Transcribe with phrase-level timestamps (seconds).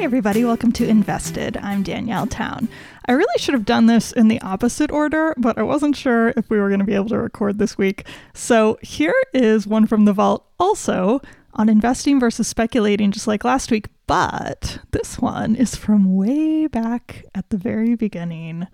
[0.00, 1.58] Hey, everybody, welcome to Invested.
[1.58, 2.70] I'm Danielle Town.
[3.06, 6.48] I really should have done this in the opposite order, but I wasn't sure if
[6.48, 8.06] we were going to be able to record this week.
[8.32, 11.20] So here is one from the vault, also
[11.52, 13.88] on investing versus speculating, just like last week.
[14.06, 18.68] But this one is from way back at the very beginning.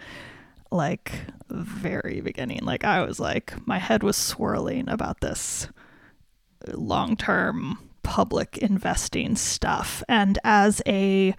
[0.71, 1.11] Like,
[1.49, 2.61] very beginning.
[2.63, 5.67] Like, I was like, my head was swirling about this
[6.73, 10.01] long term public investing stuff.
[10.09, 11.35] And as a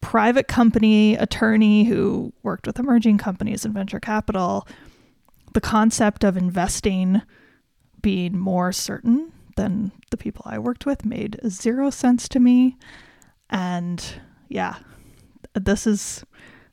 [0.00, 4.66] private company attorney who worked with emerging companies and venture capital,
[5.52, 7.20] the concept of investing
[8.00, 12.78] being more certain than the people I worked with made zero sense to me.
[13.50, 14.02] And
[14.48, 14.76] yeah,
[15.52, 16.24] this is,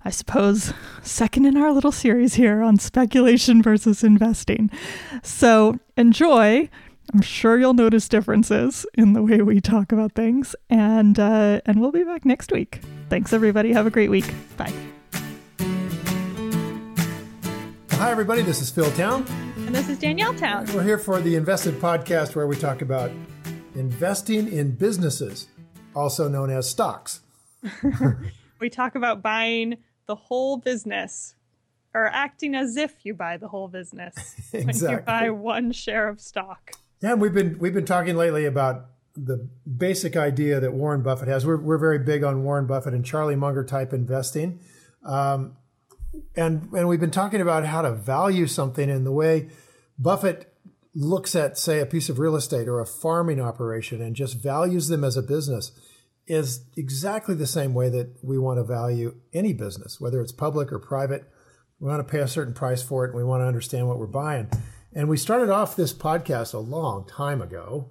[0.06, 4.72] I suppose, second in our little series here on speculation versus investing.
[5.24, 6.70] So enjoy.
[7.14, 11.80] I'm sure you'll notice differences in the way we talk about things, and uh, and
[11.80, 12.82] we'll be back next week.
[13.10, 13.72] Thanks, everybody.
[13.74, 14.26] Have a great week.
[14.58, 14.74] Bye.
[17.92, 18.42] Hi, everybody.
[18.42, 19.26] This is Phil Town.
[19.58, 20.68] And this is Danielle Town.
[20.74, 23.12] We're here for the Invested podcast where we talk about
[23.76, 25.48] investing in businesses,
[25.96, 27.22] also known as stocks.
[28.60, 31.36] we talk about buying the whole business
[31.94, 34.88] or acting as if you buy the whole business exactly.
[34.88, 36.74] when you buy one share of stock.
[37.06, 41.46] Yeah, we've been we've been talking lately about the basic idea that Warren Buffett has.
[41.46, 44.60] We're we're very big on Warren Buffett and Charlie Munger type investing,
[45.06, 45.56] um,
[46.36, 49.50] and and we've been talking about how to value something in the way
[50.00, 50.52] Buffett
[50.96, 54.88] looks at, say, a piece of real estate or a farming operation and just values
[54.88, 55.74] them as a business
[56.26, 60.72] is exactly the same way that we want to value any business, whether it's public
[60.74, 61.32] or private.
[61.80, 64.00] We want to pay a certain price for it, and we want to understand what
[64.00, 64.50] we're buying.
[64.96, 67.90] And we started off this podcast a long time ago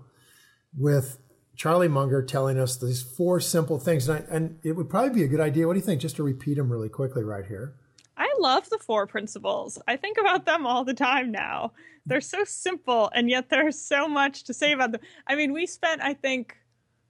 [0.74, 1.18] with
[1.54, 4.08] Charlie Munger telling us these four simple things.
[4.08, 5.66] And, I, and, it would probably be a good idea.
[5.66, 6.00] What do you think?
[6.00, 7.74] Just to repeat them really quickly right here.
[8.16, 9.78] I love the four principles.
[9.86, 11.72] I think about them all the time now.
[12.06, 15.00] They're so simple, and yet there's so much to say about them.
[15.26, 16.56] I mean, we spent, I think,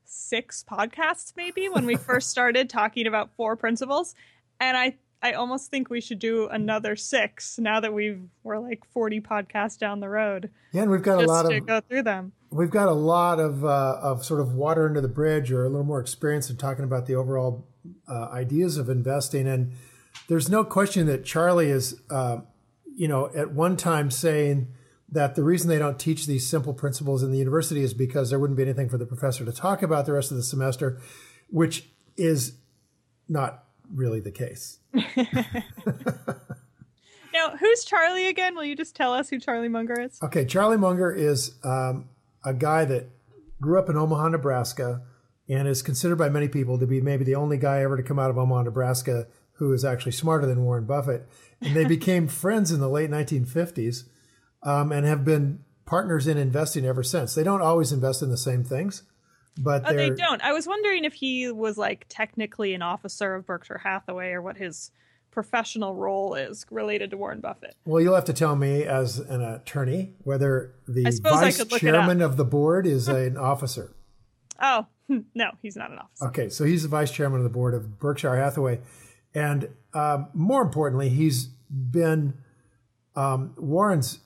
[0.04, 4.14] six podcasts maybe when we first started talking about four principles.
[4.60, 8.84] And I I almost think we should do another six now that we've we're like
[8.92, 10.50] forty podcasts down the road.
[10.72, 12.32] Yeah, and we've got a lot to of go through them.
[12.50, 15.70] We've got a lot of uh, of sort of water under the bridge, or a
[15.70, 17.66] little more experience in talking about the overall
[18.06, 19.48] uh, ideas of investing.
[19.48, 19.72] And
[20.28, 22.40] there's no question that Charlie is, uh,
[22.94, 24.68] you know, at one time saying
[25.08, 28.38] that the reason they don't teach these simple principles in the university is because there
[28.38, 31.00] wouldn't be anything for the professor to talk about the rest of the semester,
[31.48, 32.58] which is
[33.26, 34.78] not really the case.
[34.92, 35.04] now,
[37.58, 38.54] who's Charlie again?
[38.54, 40.18] Will you just tell us who Charlie Munger is?
[40.22, 42.08] Okay, Charlie Munger is um,
[42.44, 43.10] a guy that
[43.60, 45.02] grew up in Omaha, Nebraska,
[45.48, 48.18] and is considered by many people to be maybe the only guy ever to come
[48.18, 51.28] out of Omaha, Nebraska who is actually smarter than Warren Buffett.
[51.60, 54.04] And they became friends in the late 1950s
[54.62, 57.34] um, and have been partners in investing ever since.
[57.34, 59.02] They don't always invest in the same things
[59.58, 60.42] but oh, they don't.
[60.42, 64.56] I was wondering if he was like technically an officer of Berkshire Hathaway or what
[64.56, 64.90] his
[65.30, 67.76] professional role is related to Warren Buffett.
[67.84, 72.44] Well, you'll have to tell me as an attorney whether the vice chairman of the
[72.44, 73.94] board is an officer.
[74.60, 74.86] Oh,
[75.34, 76.26] no, he's not an officer.
[76.26, 78.80] Okay, so he's the vice chairman of the board of Berkshire Hathaway.
[79.34, 82.34] And um, more importantly, he's been
[83.16, 84.20] um, Warren's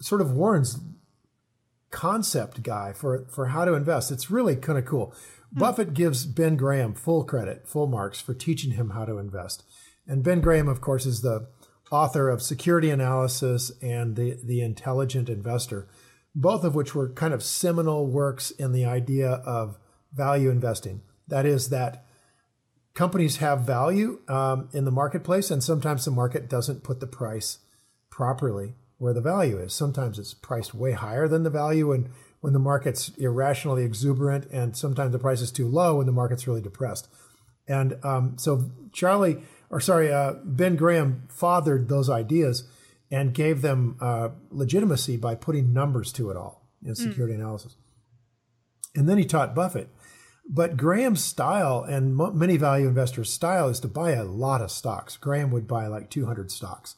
[0.00, 0.78] sort of Warren's
[1.90, 4.10] concept guy for for how to invest.
[4.10, 5.14] It's really kind of cool.
[5.52, 5.60] Hmm.
[5.60, 9.64] Buffett gives Ben Graham full credit, full marks for teaching him how to invest.
[10.06, 11.48] And Ben Graham, of course, is the
[11.90, 15.88] author of Security Analysis and the the Intelligent Investor,
[16.34, 19.78] both of which were kind of seminal works in the idea of
[20.12, 21.02] value investing.
[21.26, 22.04] That is that
[22.94, 27.58] companies have value um, in the marketplace, and sometimes the market doesn't put the price
[28.10, 29.72] properly where the value is.
[29.72, 32.10] Sometimes it's priced way higher than the value and
[32.40, 36.46] when the market's irrationally exuberant, and sometimes the price is too low when the market's
[36.46, 37.08] really depressed.
[37.66, 42.68] And um, so Charlie, or sorry, uh, Ben Graham fathered those ideas.
[43.10, 47.38] and gave them uh, legitimacy by putting numbers to it all in security mm.
[47.38, 47.74] analysis.
[48.94, 49.88] And then he taught Buffett.
[50.48, 55.16] But Graham's style and many value investors' style is to buy a lot of stocks.
[55.16, 56.96] Graham would buy like 200 stocks.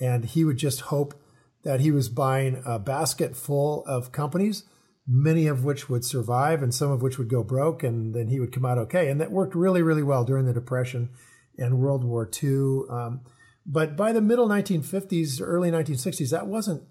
[0.00, 1.14] And he would just hope
[1.64, 4.64] that he was buying a basket full of companies,
[5.06, 8.40] many of which would survive and some of which would go broke, and then he
[8.40, 9.08] would come out okay.
[9.08, 11.10] And that worked really, really well during the Depression
[11.58, 12.82] and World War II.
[12.90, 13.20] Um,
[13.64, 16.82] but by the middle 1950s, early 1960s, that wasn't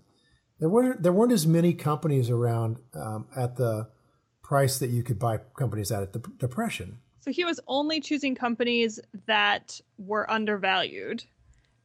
[0.60, 3.90] there weren't there weren't as many companies around um, at the
[4.44, 7.00] price that you could buy companies at at the depression.
[7.20, 11.24] So he was only choosing companies that were undervalued,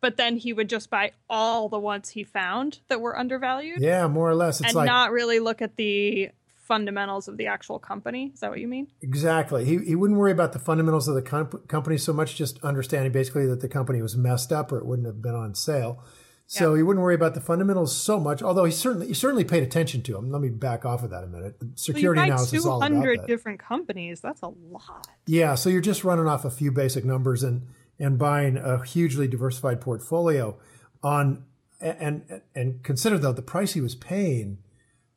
[0.06, 3.80] but then he would just buy all the ones he found that were undervalued.
[3.80, 4.60] Yeah, more or less.
[4.60, 8.30] It's and like, not really look at the fundamentals of the actual company.
[8.32, 8.86] Is that what you mean?
[9.02, 9.64] Exactly.
[9.64, 13.10] He, he wouldn't worry about the fundamentals of the comp- company so much, just understanding
[13.10, 16.00] basically that the company was messed up or it wouldn't have been on sale.
[16.46, 16.76] So yeah.
[16.76, 20.02] he wouldn't worry about the fundamentals so much, although he certainly he certainly paid attention
[20.02, 20.30] to them.
[20.30, 21.58] Let me back off of that a minute.
[21.58, 23.26] The security well, analysis is all about that.
[23.26, 24.20] different companies.
[24.20, 25.08] That's a lot.
[25.26, 27.66] Yeah, so you're just running off a few basic numbers and
[27.98, 30.58] and buying a hugely diversified portfolio
[31.02, 31.44] on
[31.80, 34.58] and and consider though the price he was paying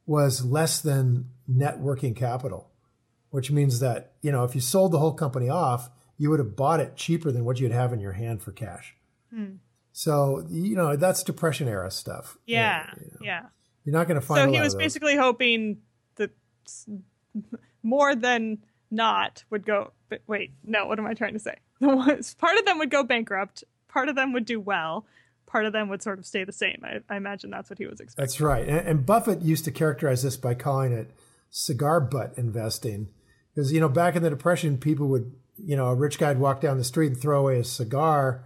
[0.06, 2.72] was less than net working capital,
[3.30, 6.56] which means that, you know, if you sold the whole company off, you would have
[6.56, 8.96] bought it cheaper than what you'd have in your hand for cash.
[9.32, 9.58] Hmm.
[9.92, 12.38] So, you know, that's depression era stuff.
[12.48, 12.90] Yeah.
[13.00, 13.42] You know, yeah.
[13.86, 15.78] You're not going to find So he was basically hoping
[16.16, 16.32] that
[17.84, 18.60] more than
[18.90, 21.56] not would go but wait, no, what am I trying to say?
[21.82, 25.06] part of them would go bankrupt, part of them would do well,
[25.46, 26.82] part of them would sort of stay the same.
[26.84, 28.24] I, I imagine that's what he was expecting.
[28.24, 28.68] That's right.
[28.68, 31.12] And, and Buffett used to characterize this by calling it
[31.50, 33.10] cigar butt investing.
[33.54, 36.62] Because, you know, back in the Depression, people would, you know, a rich guy'd walk
[36.62, 38.44] down the street and throw away a cigar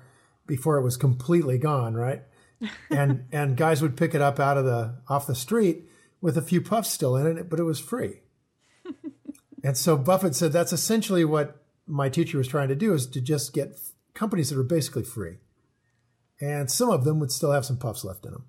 [0.47, 2.23] before it was completely gone, right?
[2.89, 5.89] and and guys would pick it up out of the off the street
[6.21, 8.21] with a few puffs still in it, but it was free.
[9.63, 13.21] and so Buffett said that's essentially what my teacher was trying to do is to
[13.21, 13.79] just get
[14.13, 15.37] companies that are basically free.
[16.41, 18.45] And some of them would still have some puffs left in them.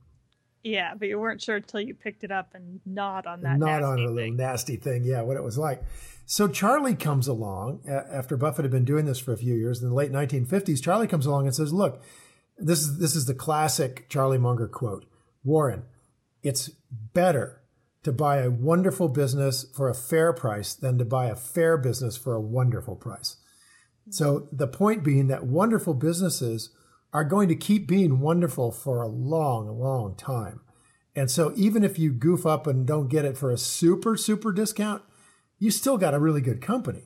[0.63, 3.59] Yeah, but you weren't sure until you picked it up and gnawed on that.
[3.59, 4.15] Gnawed on a thing.
[4.15, 5.05] little nasty thing.
[5.05, 5.83] Yeah, what it was like.
[6.25, 9.91] So Charlie comes along after Buffett had been doing this for a few years in
[9.91, 10.83] the late 1950s.
[10.83, 12.03] Charlie comes along and says, "Look,
[12.57, 15.05] this is this is the classic Charlie Munger quote.
[15.45, 15.83] Warren,
[16.43, 16.71] it's
[17.13, 17.61] better
[18.05, 22.17] to buy a wonderful business for a fair price than to buy a fair business
[22.17, 23.37] for a wonderful price."
[24.11, 26.71] So the point being that wonderful businesses
[27.13, 30.61] are going to keep being wonderful for a long, long time.
[31.17, 34.53] And so even if you goof up and don't get it for a super, super
[34.53, 35.03] discount,
[35.59, 37.05] you still got a really good company.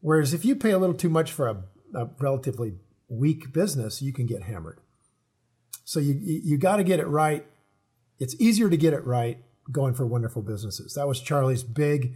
[0.00, 1.64] Whereas if you pay a little too much for a,
[1.94, 2.76] a relatively
[3.08, 4.80] weak business, you can get hammered.
[5.84, 7.44] So you, you, you got to get it right.
[8.18, 10.94] It's easier to get it right going for wonderful businesses.
[10.94, 12.14] That was Charlie's big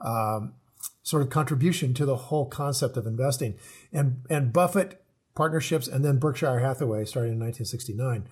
[0.00, 0.54] um,
[1.02, 3.54] sort of contribution to the whole concept of investing.
[3.92, 5.02] And, and Buffett
[5.34, 8.28] partnerships, and then Berkshire Hathaway, starting in 1969,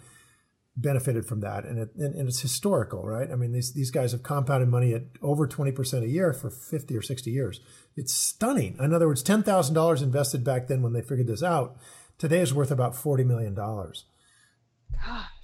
[0.77, 1.65] benefited from that.
[1.65, 3.31] And, it, and, and, it's historical, right?
[3.31, 6.97] I mean, these, these guys have compounded money at over 20% a year for 50
[6.97, 7.61] or 60 years.
[7.97, 8.77] It's stunning.
[8.81, 11.77] In other words, $10,000 invested back then when they figured this out,
[12.19, 13.55] today is worth about $40 million.
[13.55, 14.07] Gosh.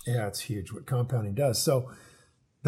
[0.07, 1.61] Yeah, it's huge what compounding does.
[1.61, 1.91] So,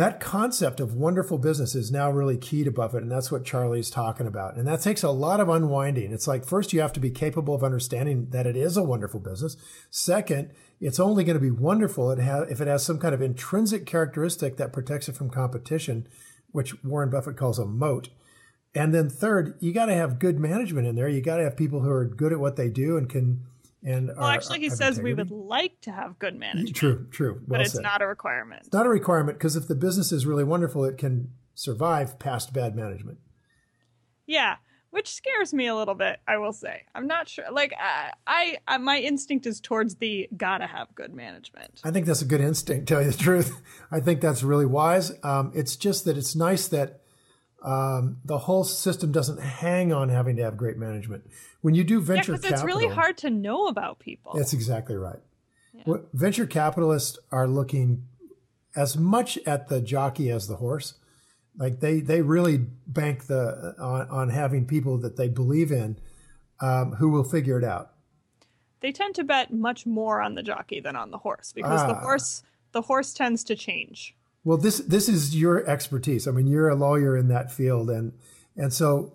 [0.01, 3.91] that concept of wonderful business is now really key to Buffett, and that's what Charlie's
[3.91, 4.57] talking about.
[4.57, 6.13] And that takes a lot of unwinding.
[6.13, 9.21] It's like first you have to be capable of understanding that it is a wonderful
[9.21, 9.57] business.
[9.91, 14.57] Second, it's only going to be wonderful if it has some kind of intrinsic characteristic
[14.57, 16.07] that protects it from competition,
[16.53, 18.09] which Warren Buffett calls a moat.
[18.75, 21.09] And then third, you got to have good management in there.
[21.09, 23.45] You got to have people who are good at what they do and can
[23.83, 25.03] and well, are, actually, he says integrity.
[25.03, 26.77] we would like to have good management.
[26.77, 27.35] True, true.
[27.35, 27.83] Well but it's said.
[27.83, 28.63] not a requirement.
[28.65, 32.53] It's not a requirement because if the business is really wonderful, it can survive past
[32.53, 33.19] bad management.
[34.27, 34.57] Yeah,
[34.91, 36.21] which scares me a little bit.
[36.27, 37.45] I will say, I'm not sure.
[37.51, 41.81] Like, I, I, I my instinct is towards the gotta have good management.
[41.85, 42.89] I think that's a good instinct.
[42.89, 43.61] Tell you the truth,
[43.91, 45.13] I think that's really wise.
[45.23, 47.00] Um, it's just that it's nice that
[47.63, 51.25] um, the whole system doesn't hang on having to have great management.
[51.61, 54.33] When you do venture yeah, capital, it's really hard to know about people.
[54.35, 55.21] That's exactly right.
[55.73, 55.97] Yeah.
[56.13, 58.07] venture capitalists are looking
[58.75, 60.95] as much at the jockey as the horse.
[61.57, 65.97] Like they they really bank the on, on having people that they believe in
[66.61, 67.93] um, who will figure it out.
[68.81, 71.89] They tend to bet much more on the jockey than on the horse because ah.
[71.89, 74.17] the horse the horse tends to change.
[74.45, 76.27] Well, this this is your expertise.
[76.27, 78.13] I mean, you're a lawyer in that field, and
[78.57, 79.15] and so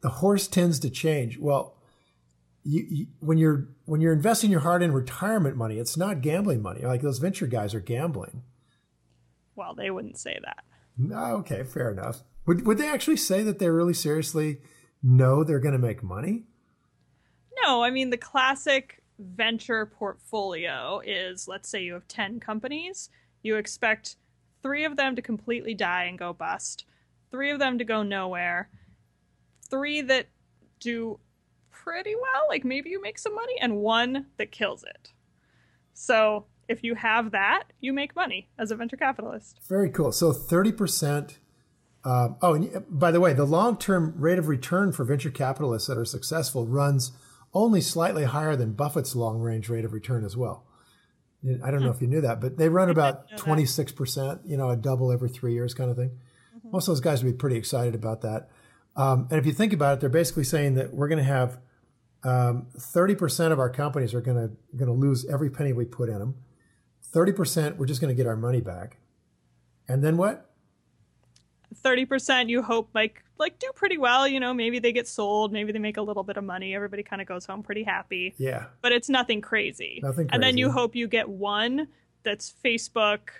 [0.00, 1.38] the horse tends to change.
[1.38, 1.76] Well,
[2.64, 6.62] you, you, when you're when you're investing your hard in retirement money, it's not gambling
[6.62, 6.82] money.
[6.82, 8.42] Like those venture guys are gambling.
[9.54, 10.64] Well, they wouldn't say that.
[10.96, 12.22] No, okay, fair enough.
[12.46, 14.58] Would would they actually say that they really seriously
[15.02, 16.44] know they're going to make money?
[17.62, 23.10] No, I mean the classic venture portfolio is let's say you have 10 companies,
[23.42, 24.16] you expect
[24.62, 26.84] 3 of them to completely die and go bust,
[27.30, 28.70] 3 of them to go nowhere,
[29.68, 30.28] 3 that
[30.80, 31.18] do
[31.70, 35.12] pretty well, like maybe you make some money, and one that kills it.
[35.94, 39.60] So if you have that, you make money as a venture capitalist.
[39.68, 40.12] Very cool.
[40.12, 41.36] So 30%.
[42.04, 45.88] Um, oh, and by the way, the long term rate of return for venture capitalists
[45.88, 47.12] that are successful runs
[47.54, 50.64] only slightly higher than Buffett's long range rate of return as well.
[51.64, 54.76] I don't know if you knew that, but they run about 26%, you know, a
[54.76, 56.10] double every three years kind of thing.
[56.56, 56.70] Mm-hmm.
[56.70, 58.48] Most of those guys would be pretty excited about that.
[58.94, 61.58] Um, and if you think about it, they're basically saying that we're going to have
[62.24, 66.08] um, 30% of our companies are going to going to lose every penny we put
[66.08, 66.36] in them.
[67.12, 68.98] 30% we're just going to get our money back.
[69.88, 70.51] And then what?
[71.74, 75.72] 30% you hope like like do pretty well, you know, maybe they get sold, maybe
[75.72, 78.34] they make a little bit of money, everybody kind of goes home pretty happy.
[78.38, 78.66] Yeah.
[78.80, 80.00] But it's nothing crazy.
[80.02, 80.34] Nothing crazy.
[80.34, 81.88] And then you hope you get one
[82.22, 83.30] that's Facebook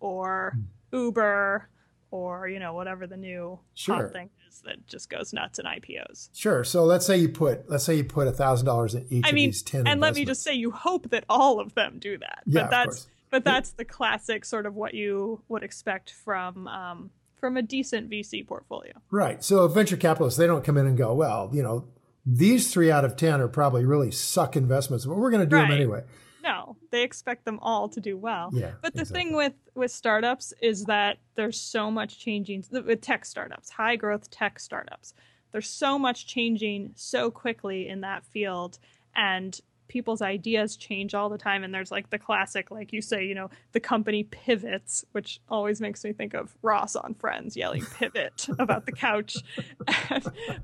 [0.00, 0.96] or hmm.
[0.96, 1.68] Uber
[2.10, 3.94] or, you know, whatever the new sure.
[3.96, 6.28] hot thing is that just goes nuts in IPOs.
[6.34, 6.64] Sure.
[6.64, 9.32] So let's say you put let's say you put a thousand dollars in each I
[9.32, 9.86] mean, of these ten.
[9.86, 12.42] And let me just say, you hope that all of them do that.
[12.46, 17.10] Yeah, but that's but that's the classic sort of what you would expect from um,
[17.42, 18.92] from a decent VC portfolio.
[19.10, 19.42] Right.
[19.42, 21.88] So venture capitalists they don't come in and go, well, you know,
[22.24, 25.56] these three out of ten are probably really suck investments, but we're going to do
[25.56, 25.62] right.
[25.62, 26.04] them anyway.
[26.44, 28.50] No, they expect them all to do well.
[28.52, 29.24] Yeah, but the exactly.
[29.24, 34.30] thing with with startups is that there's so much changing with tech startups, high growth
[34.30, 35.12] tech startups.
[35.50, 38.78] There's so much changing so quickly in that field
[39.16, 39.60] and
[39.92, 43.34] people's ideas change all the time and there's like the classic like you say you
[43.34, 48.48] know the company pivots which always makes me think of ross on friends yelling pivot
[48.58, 49.36] about the couch.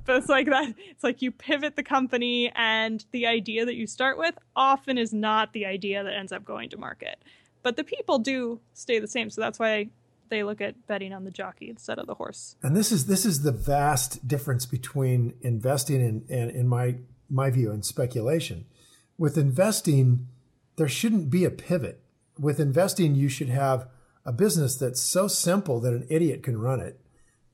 [0.04, 3.86] But it's like that it's like you pivot the company and the idea that you
[3.86, 7.22] start with often is not the idea that ends up going to market.
[7.62, 9.90] But the people do stay the same so that's why
[10.30, 12.56] they look at betting on the jockey instead of the horse.
[12.62, 16.96] And this is this is the vast difference between investing in, in, in my
[17.28, 18.64] my view and speculation
[19.18, 20.28] with investing,
[20.76, 22.00] there shouldn't be a pivot.
[22.38, 23.88] With investing, you should have
[24.24, 27.00] a business that's so simple that an idiot can run it,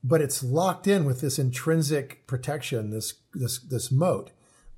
[0.03, 4.31] but it's locked in with this intrinsic protection, this this this moat,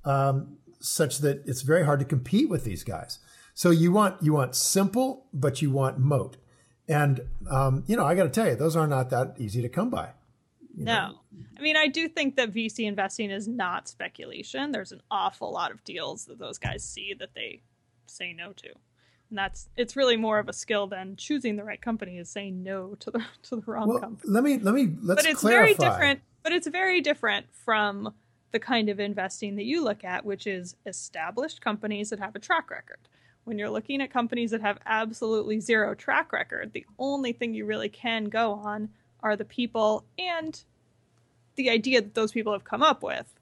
[0.05, 3.19] um, such that it's very hard to compete with these guys.
[3.53, 6.37] So you want you want simple, but you want moat,
[6.87, 9.69] and um, you know I got to tell you, those are not that easy to
[9.69, 10.11] come by.
[10.85, 10.93] No.
[10.93, 11.19] Know?
[11.57, 14.71] I mean, I do think that VC investing is not speculation.
[14.71, 17.61] There's an awful lot of deals that those guys see that they
[18.05, 18.69] say no to.
[19.29, 22.63] And that's it's really more of a skill than choosing the right company is saying
[22.63, 24.31] no to the to the wrong well, company.
[24.31, 25.73] Let me let me let's But it's clarify.
[25.73, 28.13] very different but it's very different from
[28.53, 32.39] the kind of investing that you look at, which is established companies that have a
[32.39, 33.09] track record.
[33.43, 37.65] When you're looking at companies that have absolutely zero track record, the only thing you
[37.65, 38.89] really can go on
[39.21, 40.63] are the people and
[41.55, 43.33] the idea that those people have come up with,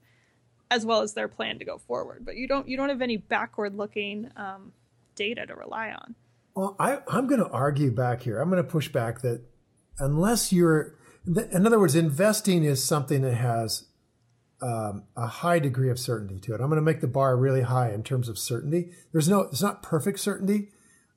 [0.70, 2.24] as well as their plan to go forward.
[2.24, 4.72] But you don't you don't have any backward looking um,
[5.14, 6.14] data to rely on.
[6.54, 8.40] Well, I, I'm going to argue back here.
[8.40, 9.42] I'm going to push back that
[9.98, 10.94] unless you're,
[11.26, 13.84] in other words, investing is something that has
[14.62, 16.60] um, a high degree of certainty to it.
[16.62, 18.90] I'm going to make the bar really high in terms of certainty.
[19.12, 20.70] There's no, it's not perfect certainty.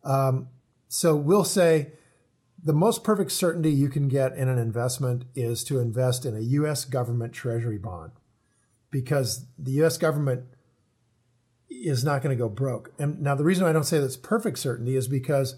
[0.04, 0.50] Um,
[0.90, 1.94] so we'll say
[2.64, 6.42] the most perfect certainty you can get in an investment is to invest in a
[6.42, 6.86] U.S.
[6.86, 8.12] government treasury bond
[8.92, 9.98] because the U.S.
[9.98, 10.44] government
[11.70, 12.92] is not going to go broke.
[13.00, 15.56] And now, the reason I don't say that's perfect certainty is because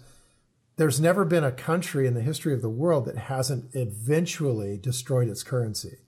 [0.76, 5.28] there's never been a country in the history of the world that hasn't eventually destroyed
[5.28, 5.98] its currency.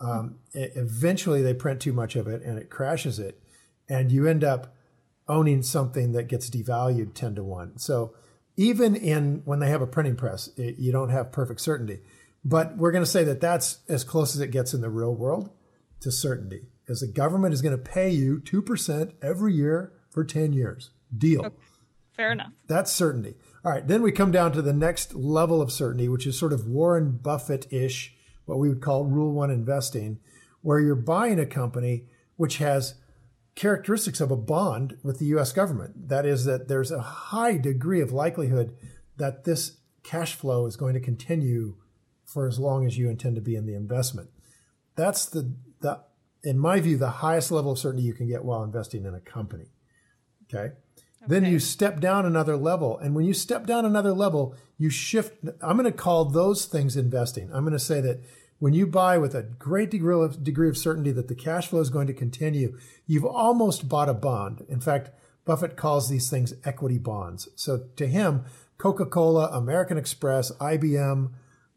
[0.00, 3.40] Um, eventually, they print too much of it and it crashes it,
[3.88, 4.74] and you end up
[5.26, 7.78] owning something that gets devalued 10 to 1.
[7.78, 8.14] So,
[8.58, 12.00] even in when they have a printing press, it, you don't have perfect certainty.
[12.44, 15.14] But we're going to say that that's as close as it gets in the real
[15.14, 15.50] world
[16.00, 20.52] to certainty, as the government is going to pay you 2% every year for 10
[20.52, 20.90] years.
[21.16, 21.46] Deal.
[21.46, 21.56] Okay.
[22.16, 22.50] Fair enough.
[22.66, 23.36] That's certainty.
[23.64, 26.52] All right, then we come down to the next level of certainty, which is sort
[26.52, 30.18] of Warren Buffett ish, what we would call rule one investing,
[30.62, 32.94] where you're buying a company which has
[33.58, 36.08] characteristics of a bond with the US government.
[36.08, 38.76] That is, that there's a high degree of likelihood
[39.16, 41.74] that this cash flow is going to continue
[42.24, 44.30] for as long as you intend to be in the investment.
[44.94, 46.04] That's the, the
[46.44, 49.20] in my view, the highest level of certainty you can get while investing in a
[49.20, 49.72] company.
[50.44, 50.74] Okay.
[51.20, 51.26] Okay.
[51.26, 52.96] Then you step down another level.
[52.96, 55.36] And when you step down another level, you shift.
[55.60, 57.50] I'm going to call those things investing.
[57.52, 58.20] I'm going to say that
[58.58, 61.80] when you buy with a great degree of, degree of certainty that the cash flow
[61.80, 64.64] is going to continue, you've almost bought a bond.
[64.68, 65.10] In fact,
[65.44, 67.48] Buffett calls these things equity bonds.
[67.54, 68.44] So to him,
[68.76, 71.30] Coca Cola, American Express, IBM,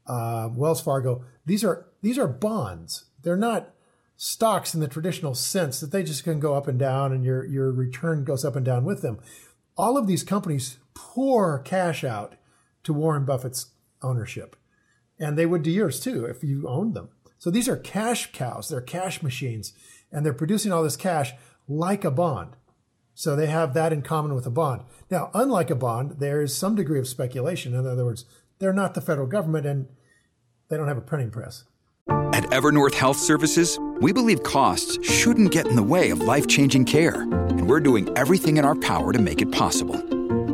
[0.07, 3.05] uh, Wells Fargo, these are these are bonds.
[3.21, 3.73] They're not
[4.17, 7.45] stocks in the traditional sense that they just can go up and down and your
[7.45, 9.19] your return goes up and down with them.
[9.77, 12.35] All of these companies pour cash out
[12.83, 13.67] to Warren Buffett's
[14.01, 14.55] ownership.
[15.21, 17.09] And they would do yours too if you owned them.
[17.37, 19.73] So these are cash cows, they're cash machines,
[20.11, 21.33] and they're producing all this cash
[21.67, 22.57] like a bond.
[23.13, 24.81] So they have that in common with a bond.
[25.09, 27.73] Now, unlike a bond, there is some degree of speculation.
[27.73, 28.25] In other words,
[28.59, 29.87] they're not the federal government and
[30.69, 31.65] they don't have a printing press.
[32.33, 36.85] At Evernorth Health Services, we believe costs shouldn't get in the way of life changing
[36.85, 39.95] care, and we're doing everything in our power to make it possible.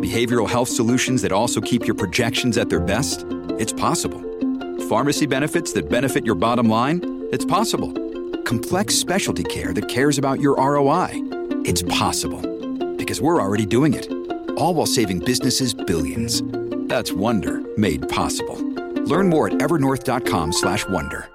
[0.01, 3.25] Behavioral health solutions that also keep your projections at their best?
[3.59, 4.26] It's possible.
[4.89, 7.27] Pharmacy benefits that benefit your bottom line?
[7.31, 7.91] It's possible.
[8.43, 11.09] Complex specialty care that cares about your ROI?
[11.65, 12.39] It's possible.
[12.95, 14.09] Because we're already doing it.
[14.51, 16.41] All while saving businesses billions.
[16.87, 18.55] That's Wonder made possible.
[19.03, 21.29] Learn more at evernorth.com/wonder.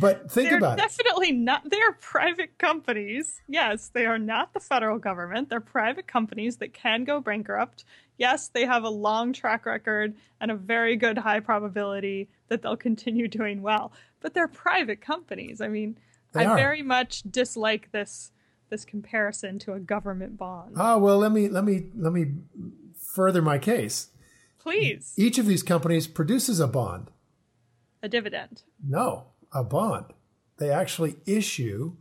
[0.00, 0.82] But think they're about it.
[0.82, 1.68] definitely not.
[1.68, 3.42] They are private companies.
[3.48, 5.50] Yes, they are not the federal government.
[5.50, 7.84] They're private companies that can go bankrupt.
[8.20, 12.76] Yes, they have a long track record and a very good high probability that they'll
[12.76, 13.92] continue doing well.
[14.20, 15.62] But they're private companies.
[15.62, 15.96] I mean,
[16.32, 16.56] They I are.
[16.56, 18.30] very much dislike this
[18.68, 20.74] this comparison to a government bond.
[20.76, 22.34] Ah, well, let me let me let me
[22.94, 24.10] further my case.
[24.58, 27.10] Please, Each of these companies produces a bond.
[28.02, 28.62] a dividend.
[28.86, 30.12] No, a bond.
[30.58, 31.96] They actually issue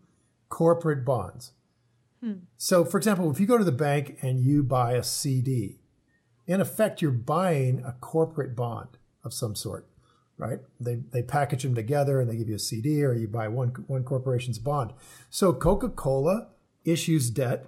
[0.50, 1.54] corporate bonds.
[2.58, 5.79] So, for example, if you go to the bank and you buy a CD,
[6.50, 9.88] in effect, you're buying a corporate bond of some sort,
[10.36, 10.58] right?
[10.80, 13.70] They, they package them together and they give you a CD, or you buy one,
[13.86, 14.92] one corporation's bond.
[15.30, 16.48] So, Coca Cola
[16.84, 17.68] issues debt,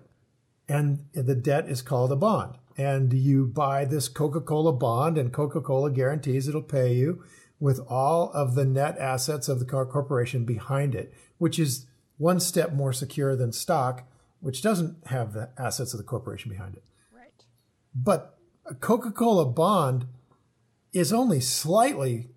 [0.67, 2.57] and the debt is called a bond.
[2.75, 7.23] And you buy this Coca Cola bond, and Coca Cola guarantees it'll pay you
[7.59, 11.85] with all of the net assets of the cor- corporation behind it, which is
[12.17, 16.73] one step more secure than stock, which doesn't have the assets of the corporation behind
[16.73, 16.83] it.
[17.15, 17.45] Right.
[17.93, 18.39] But
[18.79, 20.05] Coca Cola bond
[20.93, 22.29] is only slightly,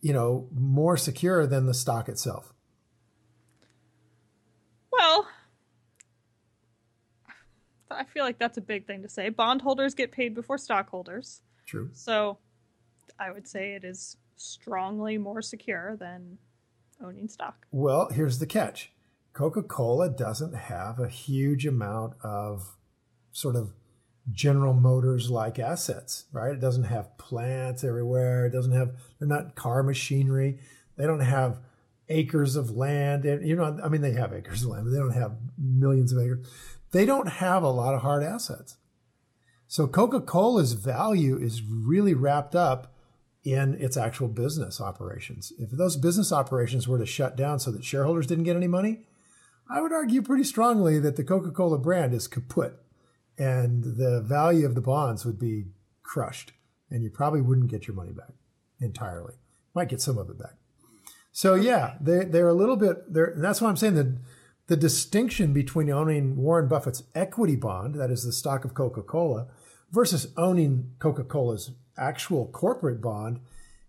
[0.00, 2.52] you know, more secure than the stock itself.
[4.90, 5.26] Well,
[7.90, 9.28] I feel like that's a big thing to say.
[9.28, 11.42] Bondholders get paid before stockholders.
[11.66, 11.90] True.
[11.92, 12.38] So
[13.18, 16.38] I would say it is strongly more secure than
[17.02, 17.66] owning stock.
[17.70, 18.90] Well, here's the catch
[19.32, 22.76] Coca Cola doesn't have a huge amount of
[23.32, 23.72] sort of
[24.30, 26.52] General Motors like assets, right?
[26.52, 28.46] It doesn't have plants everywhere.
[28.46, 30.58] It doesn't have, they're not car machinery.
[30.96, 31.58] They don't have
[32.08, 33.24] acres of land.
[33.24, 36.12] And, you know, I mean, they have acres of land, but they don't have millions
[36.12, 36.46] of acres.
[36.92, 38.76] They don't have a lot of hard assets.
[39.66, 42.94] So Coca Cola's value is really wrapped up
[43.42, 45.52] in its actual business operations.
[45.58, 49.06] If those business operations were to shut down so that shareholders didn't get any money,
[49.70, 52.78] I would argue pretty strongly that the Coca Cola brand is kaput
[53.38, 55.66] and the value of the bonds would be
[56.02, 56.52] crushed
[56.90, 58.32] and you probably wouldn't get your money back
[58.80, 59.34] entirely.
[59.74, 60.54] Might get some of it back.
[61.32, 64.18] So yeah, they they're a little bit they're and that's why I'm saying that
[64.66, 69.48] the distinction between owning Warren Buffett's equity bond, that is the stock of Coca-Cola,
[69.90, 73.40] versus owning Coca-Cola's actual corporate bond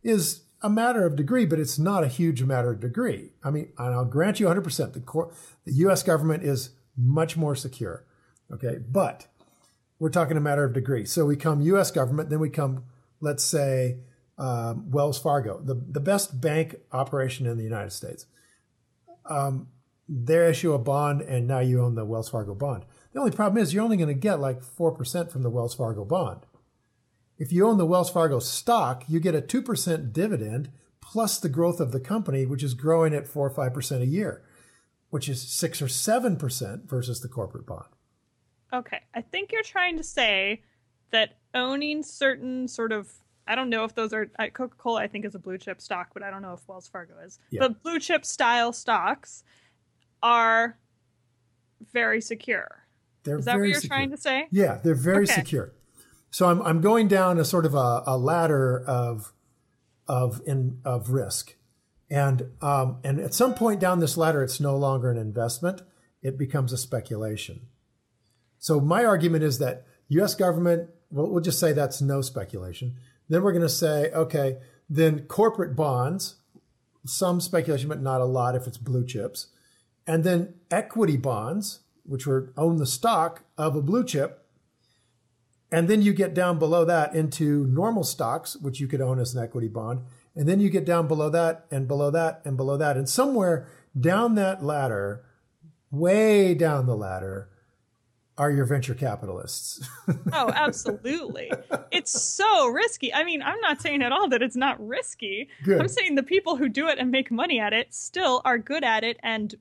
[0.02, 3.34] is a matter of degree, but it's not a huge matter of degree.
[3.44, 5.34] I mean, and I'll grant you 100% the, cor-
[5.66, 8.06] the US government is much more secure.
[8.52, 8.80] Okay.
[8.90, 9.28] But
[10.04, 11.06] we're talking a matter of degree.
[11.06, 12.84] So we come US government, then we come,
[13.22, 14.00] let's say,
[14.38, 18.26] um, Wells Fargo, the, the best bank operation in the United States.
[19.30, 19.70] Um,
[20.10, 22.84] they issue a bond, and now you own the Wells Fargo bond.
[23.14, 26.04] The only problem is you're only going to get like 4% from the Wells Fargo
[26.04, 26.42] bond.
[27.38, 31.80] If you own the Wells Fargo stock, you get a 2% dividend plus the growth
[31.80, 34.44] of the company, which is growing at 4 or 5% a year,
[35.12, 37.88] which is 6 or 7% versus the corporate bond.
[38.74, 40.64] Okay, I think you're trying to say
[41.12, 43.12] that owning certain sort of
[43.46, 45.02] I don't know if those are Coca Cola.
[45.02, 47.40] I think is a blue chip stock, but I don't know if Wells Fargo is.
[47.52, 47.60] Yeah.
[47.60, 49.44] But blue chip style stocks
[50.24, 50.78] are
[51.92, 52.86] very secure.
[53.24, 53.98] They're Is that what you're secure.
[53.98, 54.48] trying to say?
[54.52, 55.34] Yeah, they're very Okay.
[55.34, 55.74] secure.
[56.32, 59.34] So I'm I'm going down a sort of a, a ladder of
[60.08, 61.56] of in of risk,
[62.10, 65.82] And um, and at some point down this ladder, it's no longer an investment;
[66.22, 67.68] it becomes a speculation.
[68.64, 70.36] So my argument is that U.S.
[70.36, 72.96] government, well, we'll just say that's no speculation.
[73.28, 74.56] Then we're going to say, okay,
[74.90, 76.36] then corporate bonds,
[77.06, 79.48] some speculation, but not a lot if it's blue chips,
[80.08, 84.46] and then equity bonds, which were own the stock of a blue chip,
[85.70, 89.36] and then you get down below that into normal stocks, which you could own as
[89.36, 90.04] an equity bond.
[90.38, 92.96] And then you get down below that and below that and below that.
[92.96, 93.68] And somewhere
[94.00, 95.26] down that ladder,
[95.92, 97.50] way down the ladder,
[98.38, 99.88] are your venture capitalists.
[100.34, 101.52] oh, absolutely.
[101.92, 103.14] It's so risky.
[103.14, 105.50] I mean, I'm not saying at all that it's not risky.
[105.64, 105.80] Good.
[105.80, 108.84] I'm saying the people who do it and make money at it still are good
[108.84, 109.56] at it and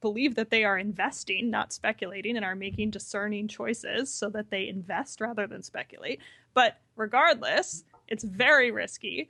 [0.00, 4.68] believe that they are investing, not speculating, and are making discerning choices so that they
[4.68, 6.20] invest rather than speculate.
[6.52, 9.28] But regardless, it's very risky.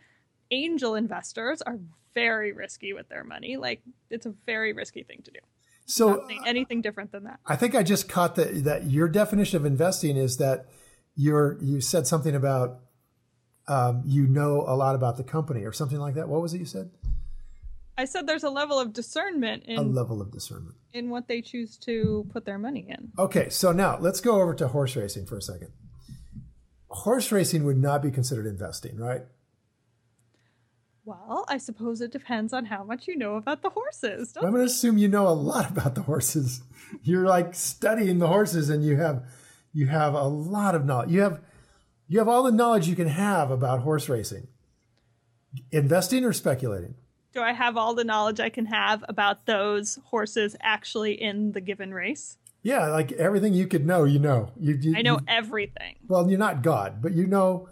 [0.51, 1.79] Angel investors are
[2.15, 3.57] very risky with their money.
[3.57, 5.39] Like, it's a very risky thing to do.
[5.87, 7.39] So anything different than that.
[7.47, 10.67] I think I just caught that that your definition of investing is that
[11.15, 12.81] you're you said something about
[13.69, 16.29] um, you know a lot about the company or something like that.
[16.29, 16.91] What was it you said?
[17.99, 20.75] I said there's a level of discernment in A level of discernment.
[20.93, 23.11] in what they choose to put their money in.
[23.19, 25.71] Okay, so now let's go over to horse racing for a second.
[26.89, 29.23] Horse racing would not be considered investing, right?
[31.07, 34.35] Well, I suppose it depends on how much you know about the horses.
[34.37, 36.63] I'm going to assume you know a lot about the horses.
[37.03, 39.25] You're like studying the horses, and you have
[39.73, 41.11] you have a lot of knowledge.
[41.11, 41.41] You have
[42.09, 44.49] you have all the knowledge you can have about horse racing.
[45.71, 46.95] Investing or speculating?
[47.33, 51.61] do I have all the knowledge I can have about those horses actually in the
[51.61, 52.39] given race?
[52.63, 54.53] Yeah, like everything you could know, you know.
[54.59, 55.97] You, you I know you- everything.
[56.09, 57.69] well, you're not God, but you know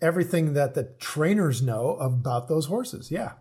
[0.00, 3.10] everything that the trainers know about those horses.
[3.10, 3.32] Yeah.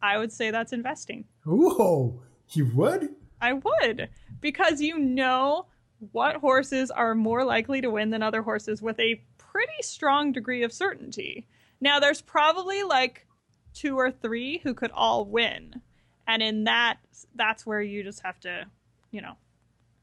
[0.00, 1.26] I would say that's investing.
[1.46, 3.10] Ooh, you would?
[3.40, 4.08] I would
[4.40, 5.66] because you know
[6.10, 10.62] what horses are more likely to win than other horses with a pretty strong degree
[10.62, 11.46] of certainty.
[11.80, 13.26] Now, there's probably like
[13.74, 15.80] two or three who could all win,
[16.26, 16.98] and in that,
[17.34, 18.66] that's where you just have to,
[19.10, 19.36] you know,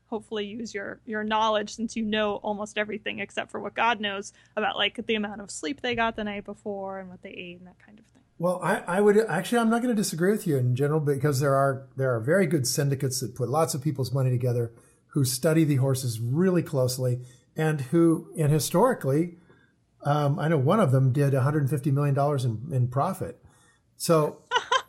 [0.09, 4.33] hopefully use your your knowledge since you know almost everything except for what God knows
[4.55, 7.59] about like the amount of sleep they got the night before and what they ate
[7.59, 8.19] and that kind of thing.
[8.39, 9.59] Well, I, I would actually.
[9.59, 12.47] I'm not going to disagree with you in general because there are there are very
[12.47, 14.71] good syndicates that put lots of people's money together,
[15.07, 17.19] who study the horses really closely,
[17.55, 19.37] and who and historically,
[20.03, 23.43] um, I know one of them did 150 million dollars in, in profit.
[23.97, 24.37] So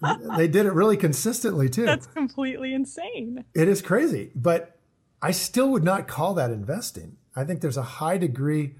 [0.37, 1.85] they did it really consistently too.
[1.87, 3.45] That's completely insane.
[3.53, 4.80] It is crazy, but
[5.23, 7.17] I still would not call that investing.
[7.37, 8.75] I think there's a high degree.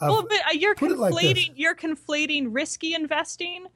[0.00, 3.66] Of, well, but uh, you're it like conflating you're conflating risky investing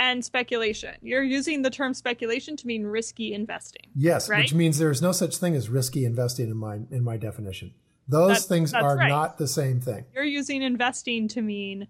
[0.00, 0.94] and speculation.
[1.02, 3.86] You're using the term speculation to mean risky investing.
[3.94, 4.40] Yes, right?
[4.40, 7.74] which means there is no such thing as risky investing in my in my definition.
[8.08, 9.08] Those That's- things that's are right.
[9.08, 10.06] not the same thing.
[10.12, 11.86] You're using investing to mean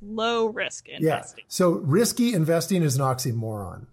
[0.00, 0.96] low risk Yeah.
[0.98, 1.44] investing.
[1.48, 3.86] So risky investing is an oxymoron.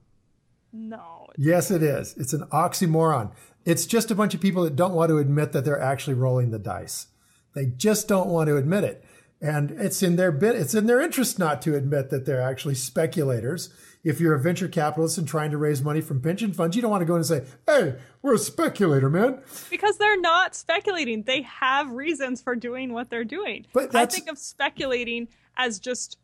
[0.71, 1.27] No.
[1.37, 2.15] Yes, it is.
[2.17, 3.31] It's an oxymoron.
[3.65, 6.51] It's just a bunch of people that don't want to admit that they're actually rolling
[6.51, 7.07] the dice.
[7.53, 9.03] They just don't want to admit it.
[9.41, 12.75] And it's in their bit, it's in their interest not to admit that they're actually
[12.75, 13.69] speculators.
[14.03, 16.91] If you're a venture capitalist and trying to raise money from pension funds, you don't
[16.91, 19.41] want to go in and say, Hey, we're a speculator, man.
[19.69, 21.23] Because they're not speculating.
[21.23, 23.65] They have reasons for doing what they're doing.
[23.73, 26.17] But I think of speculating as just,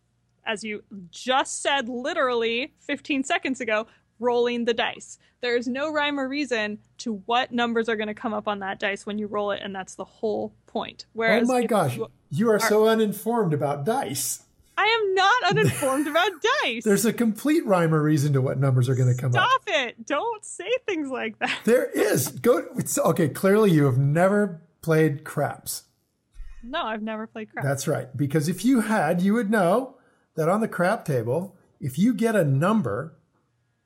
[0.46, 3.88] as you just said literally 15 seconds ago,
[4.20, 5.18] rolling the dice.
[5.42, 8.80] There's no rhyme or reason to what numbers are going to come up on that
[8.80, 11.06] dice when you roll it, and that's the whole point.
[11.14, 14.42] Whereas oh my gosh, you- you are so uninformed about dice.
[14.78, 16.32] I am not uninformed about
[16.64, 16.84] dice.
[16.84, 19.36] There's a complete rhyme or reason to what numbers are going to come up.
[19.36, 20.06] Stop it.
[20.06, 21.60] Don't say things like that.
[21.64, 22.28] There is.
[22.28, 22.66] Go.
[22.76, 25.84] It's, okay, clearly you have never played craps.
[26.62, 27.66] No, I've never played craps.
[27.66, 28.08] That's right.
[28.18, 29.96] Because if you had, you would know
[30.36, 33.14] that on the crap table, if you get a number,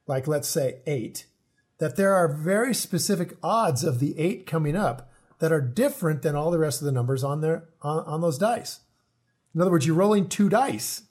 [0.09, 1.27] like let's say eight,
[1.77, 6.35] that there are very specific odds of the eight coming up that are different than
[6.35, 8.79] all the rest of the numbers on there on, on those dice.
[9.53, 11.03] In other words, you're rolling two dice.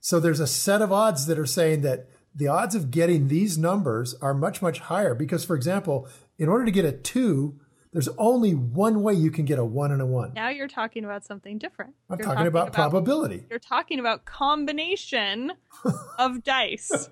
[0.00, 3.56] So there's a set of odds that are saying that the odds of getting these
[3.56, 5.14] numbers are much, much higher.
[5.14, 7.60] Because, for example, in order to get a two,
[7.94, 10.32] there's only one way you can get a one and a one.
[10.34, 11.94] now you're talking about something different.
[12.10, 13.46] I'm You're talking, about, probability.
[13.48, 15.52] You're talking about combination
[16.18, 17.08] of dice.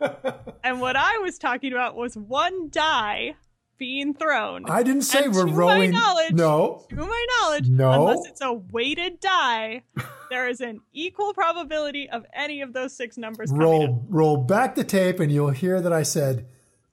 [0.63, 3.37] and what I was talking about was one die
[3.79, 4.65] being thrown.
[4.71, 5.93] I didn't say And we're to rolling.
[5.93, 7.93] My knowledge, no, To my knowledge, No.
[7.93, 9.83] unless it's a weighted die,
[10.31, 14.85] there is an equal probability of any of those six numbers roll roll back the
[14.85, 16.47] tape, and you'll hear that I said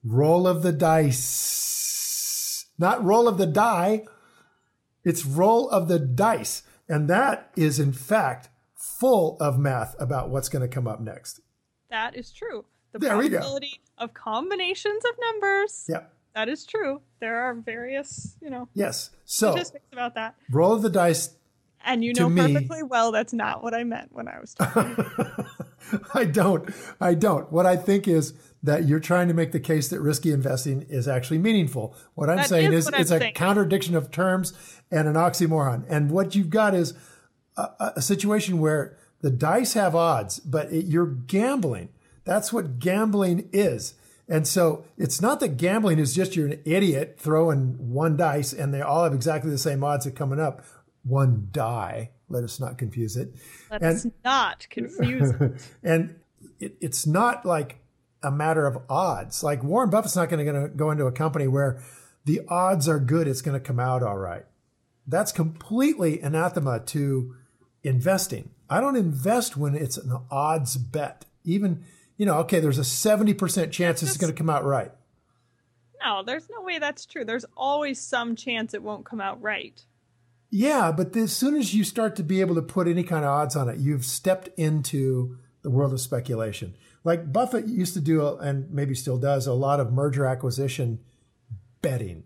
[0.04, 1.18] roll of the dice,
[2.80, 4.04] not roll of the die.
[5.04, 10.48] It's roll of the dice, and that is in fact full of math about what's
[10.48, 11.40] going to come up next.
[11.90, 12.64] That is true.
[12.92, 13.36] The There we go.
[13.38, 15.86] probability of combinations of numbers.
[15.88, 16.12] Yep.
[16.34, 17.00] That is true.
[17.20, 19.10] There are various, you know, Yes.
[19.24, 20.34] So statistics about that.
[20.50, 21.34] roll of the dice
[21.84, 24.96] And you know me- perfectly well that's not what I meant when I was talking.
[26.14, 26.70] I don't.
[27.00, 27.50] I don't.
[27.50, 31.08] What I think is that you're trying to make the case that risky investing is
[31.08, 31.94] actually meaningful.
[32.14, 33.34] What I'm That saying is is what I'm it's a saying.
[33.34, 34.52] contradiction of terms
[34.90, 35.84] and an oxymoron.
[35.88, 36.92] And what you've got is
[37.56, 41.88] a, a- a situation where the dice have odds, but it, you're gambling.
[42.24, 43.94] That's what gambling is.
[44.28, 48.72] And so it's not that gambling is just you're an idiot throwing one dice and
[48.72, 50.62] they all have exactly the same odds of coming up.
[51.02, 52.10] One die.
[52.28, 53.34] Let us not confuse it.
[53.70, 55.52] Let And- us not confuse it.
[55.82, 56.14] and
[56.60, 57.79] it, it's not like
[58.22, 59.42] a matter of odds.
[59.42, 61.82] Like Warren Buffett's not going to go into a company where
[62.24, 64.44] the odds are good, it's going to come out all right.
[65.06, 67.34] That's completely anathema to
[67.82, 68.50] investing.
[68.68, 71.24] I don't invest when it's an odds bet.
[71.44, 71.84] Even,
[72.16, 74.92] you know, okay, there's a 70% chance this is going to come out right.
[76.04, 77.24] No, there's no way that's true.
[77.24, 79.82] There's always some chance it won't come out right.
[80.50, 83.30] Yeah, but as soon as you start to be able to put any kind of
[83.30, 86.74] odds on it, you've stepped into the world of speculation.
[87.02, 91.00] Like Buffett used to do, and maybe still does, a lot of merger acquisition
[91.80, 92.24] betting.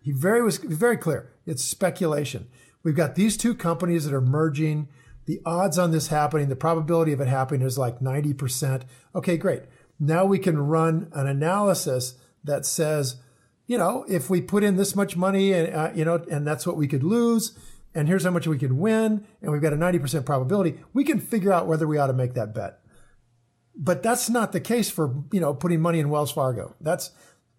[0.00, 1.30] He very was very clear.
[1.46, 2.48] It's speculation.
[2.82, 4.88] We've got these two companies that are merging.
[5.26, 8.82] The odds on this happening, the probability of it happening is like 90%.
[9.14, 9.62] Okay, great.
[10.00, 13.16] Now we can run an analysis that says,
[13.66, 16.66] you know, if we put in this much money and, uh, you know, and that's
[16.66, 17.56] what we could lose,
[17.94, 21.20] and here's how much we could win, and we've got a 90% probability, we can
[21.20, 22.81] figure out whether we ought to make that bet.
[23.74, 26.74] But that's not the case for, you know, putting money in Wells Fargo.
[26.80, 27.10] That's,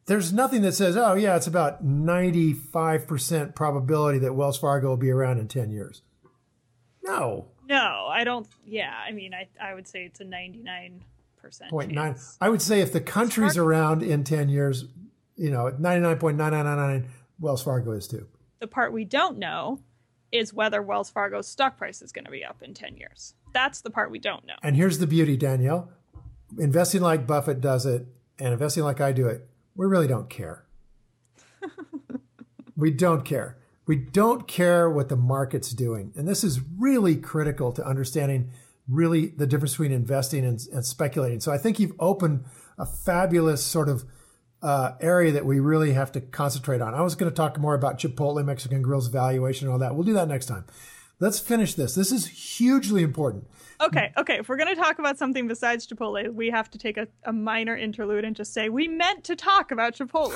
[0.05, 5.09] there's nothing that says, oh, yeah, it's about 95% probability that Wells Fargo will be
[5.09, 6.01] around in 10 years.
[7.03, 7.47] No.
[7.67, 8.47] No, I don't.
[8.65, 11.01] Yeah, I mean, I, I would say it's a 99%
[11.69, 12.15] Point nine.
[12.39, 14.85] I would say if the country's around in 10 years,
[15.35, 17.07] you know, 99.9999,
[17.39, 18.27] Wells Fargo is too.
[18.59, 19.79] The part we don't know
[20.31, 23.35] is whether Wells Fargo's stock price is going to be up in 10 years.
[23.53, 24.55] That's the part we don't know.
[24.63, 25.91] And here's the beauty, Danielle.
[26.59, 28.05] Investing like Buffett does it
[28.39, 30.65] and investing like I do it, we really don't care.
[32.75, 33.57] we don't care.
[33.85, 36.13] We don't care what the market's doing.
[36.15, 38.51] And this is really critical to understanding
[38.87, 41.39] really the difference between investing and, and speculating.
[41.39, 42.45] So I think you've opened
[42.77, 44.03] a fabulous sort of
[44.61, 46.93] uh, area that we really have to concentrate on.
[46.93, 49.93] I was going to talk more about Chipotle Mexican Grill's valuation and all that.
[49.93, 50.65] We'll do that next time.
[51.23, 51.95] Let's finish this.
[51.95, 53.47] This is hugely important.
[53.79, 54.39] Okay, okay.
[54.39, 57.31] If we're going to talk about something besides Chipotle, we have to take a, a
[57.31, 60.35] minor interlude and just say we meant to talk about Chipotle.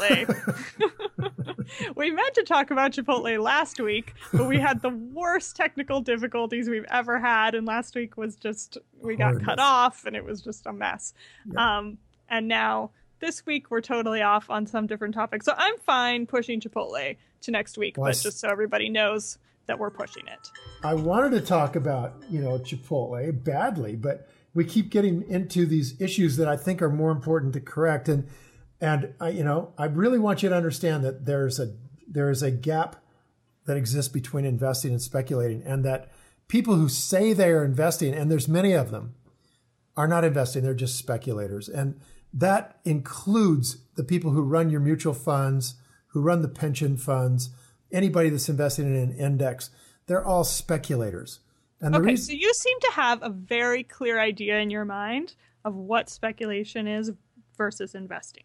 [1.97, 6.69] we meant to talk about Chipotle last week, but we had the worst technical difficulties
[6.69, 7.53] we've ever had.
[7.53, 11.13] And last week was just, we got cut off and it was just a mess.
[11.57, 11.97] Um,
[12.29, 15.43] and now this week we're totally off on some different topic.
[15.43, 19.77] So I'm fine pushing Chipotle to next week, Well, but just so everybody knows that
[19.77, 20.51] we're pushing it.
[20.83, 25.99] I wanted to talk about, you know, Chipotle badly, but we keep getting into these
[26.01, 28.09] issues that I think are more important to correct.
[28.09, 28.27] And
[28.79, 31.75] and I, you know, I really want you to understand that there's a
[32.07, 32.95] there is a gap
[33.65, 36.09] that exists between investing and speculating, and that
[36.47, 39.15] people who say they are investing, and there's many of them,
[39.95, 41.99] are not investing; they're just speculators, and
[42.33, 45.75] that includes the people who run your mutual funds,
[46.07, 47.49] who run the pension funds,
[47.91, 49.69] anybody that's investing in an index.
[50.07, 51.39] They're all speculators.
[51.79, 55.35] And Okay, reason, so you seem to have a very clear idea in your mind
[55.63, 57.11] of what speculation is
[57.57, 58.43] versus investing.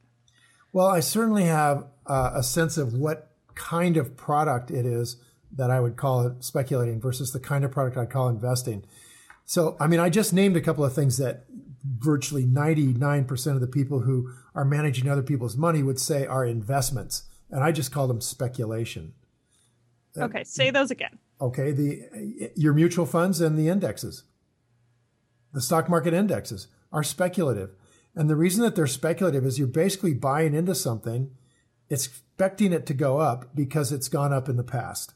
[0.72, 5.16] well, I certainly have uh, a sense of what kind of product it is
[5.54, 8.84] that I would call it speculating versus the kind of product I'd call investing.
[9.44, 11.44] So, I mean, I just named a couple of things that
[11.84, 17.24] virtually 99% of the people who are managing other people's money would say are investments.
[17.50, 19.12] And I just call them speculation.
[20.16, 21.18] Okay, say those again.
[21.40, 24.24] Okay, the your mutual funds and the indexes,
[25.52, 27.70] the stock market indexes are speculative,
[28.14, 31.30] and the reason that they're speculative is you're basically buying into something,
[31.88, 35.14] expecting it to go up because it's gone up in the past.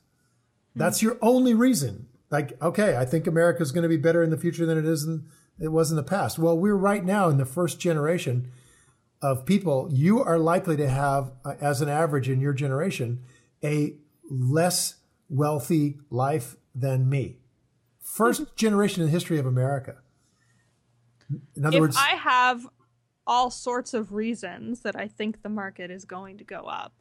[0.74, 2.08] That's your only reason.
[2.30, 5.04] Like, okay, I think America's going to be better in the future than it is
[5.04, 5.26] in,
[5.58, 6.38] it was in the past.
[6.38, 8.50] Well, we're right now in the first generation
[9.22, 13.22] of people, you are likely to have, uh, as an average in your generation,
[13.64, 13.96] a
[14.30, 14.96] less
[15.28, 17.38] wealthy life than me.
[18.00, 18.56] First mm-hmm.
[18.56, 19.96] generation in the history of America.
[21.56, 22.66] In other if words, I have
[23.26, 26.94] all sorts of reasons that I think the market is going to go up,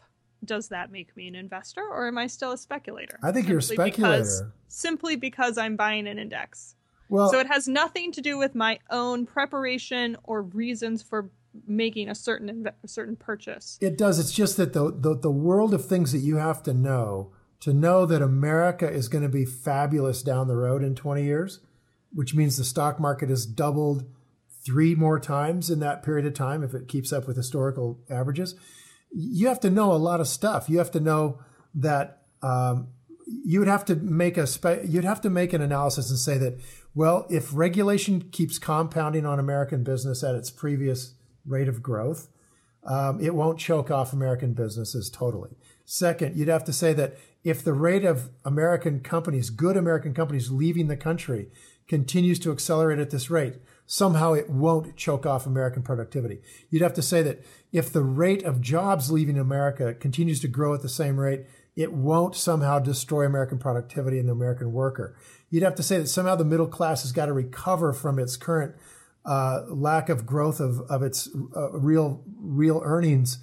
[0.44, 3.20] does that make me an investor or am I still a speculator?
[3.24, 4.18] I think you're a speculator.
[4.18, 6.76] Because, simply because I'm buying an index.
[7.10, 11.30] well, so it has nothing to do with my own preparation or reasons for
[11.68, 13.78] making a certain a certain purchase.
[13.82, 14.20] It does.
[14.20, 17.74] It's just that the, the the world of things that you have to know to
[17.74, 21.60] know that America is going to be fabulous down the road in 20 years,
[22.14, 24.06] which means the stock market has doubled
[24.66, 28.56] three more times in that period of time if it keeps up with historical averages.
[29.12, 30.70] You have to know a lot of stuff.
[30.70, 31.40] You have to know
[31.74, 32.90] that um,
[33.26, 36.38] you would have to make a spe- you'd have to make an analysis and say
[36.38, 36.60] that
[36.94, 41.16] well, if regulation keeps compounding on American business at its previous
[41.46, 42.28] rate of growth,
[42.86, 45.52] um, it won't choke off American businesses totally.
[45.86, 50.52] Second, you'd have to say that if the rate of American companies, good American companies
[50.52, 51.50] leaving the country,
[51.88, 53.56] continues to accelerate at this rate,
[53.86, 56.40] somehow it won't choke off American productivity.
[56.70, 60.74] You'd have to say that if the rate of jobs leaving America continues to grow
[60.74, 65.16] at the same rate, it won't somehow destroy American productivity and the American worker.
[65.50, 68.38] You'd have to say that somehow the middle class has got to recover from its
[68.38, 68.76] current
[69.26, 73.40] uh, lack of growth of, of its uh, real real earnings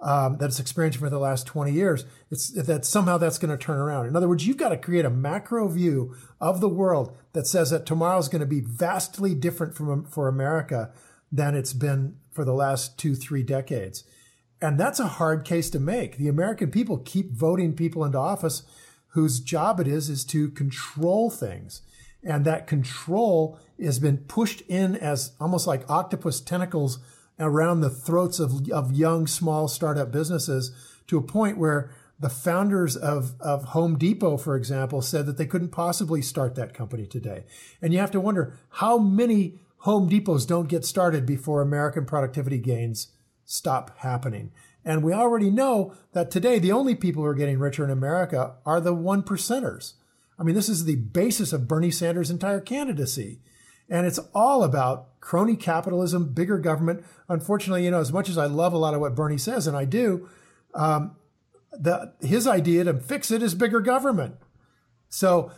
[0.00, 2.04] um, that it's experienced for the last 20 years.
[2.30, 4.06] It's that somehow that's going to turn around.
[4.06, 7.70] In other words, you've got to create a macro view of the world that says
[7.70, 10.92] that tomorrow is going to be vastly different from for America
[11.30, 14.04] than it's been for the last two three decades.
[14.62, 16.16] And that's a hard case to make.
[16.16, 18.62] The American people keep voting people into office
[19.08, 21.82] whose job it is is to control things.
[22.22, 26.98] And that control has been pushed in as almost like octopus tentacles
[27.38, 30.72] around the throats of, of young, small startup businesses
[31.06, 35.46] to a point where the founders of, of Home Depot, for example, said that they
[35.46, 37.44] couldn't possibly start that company today.
[37.80, 42.58] And you have to wonder how many Home Depots don't get started before American productivity
[42.58, 43.08] gains
[43.46, 44.52] stop happening.
[44.84, 48.56] And we already know that today the only people who are getting richer in America
[48.66, 49.94] are the one percenters.
[50.40, 53.40] I mean, this is the basis of Bernie Sanders' entire candidacy.
[53.90, 57.04] And it's all about crony capitalism, bigger government.
[57.28, 59.76] Unfortunately, you know, as much as I love a lot of what Bernie says, and
[59.76, 60.30] I do,
[60.74, 61.16] um,
[61.72, 64.36] the, his idea to fix it is bigger government.
[65.10, 65.52] So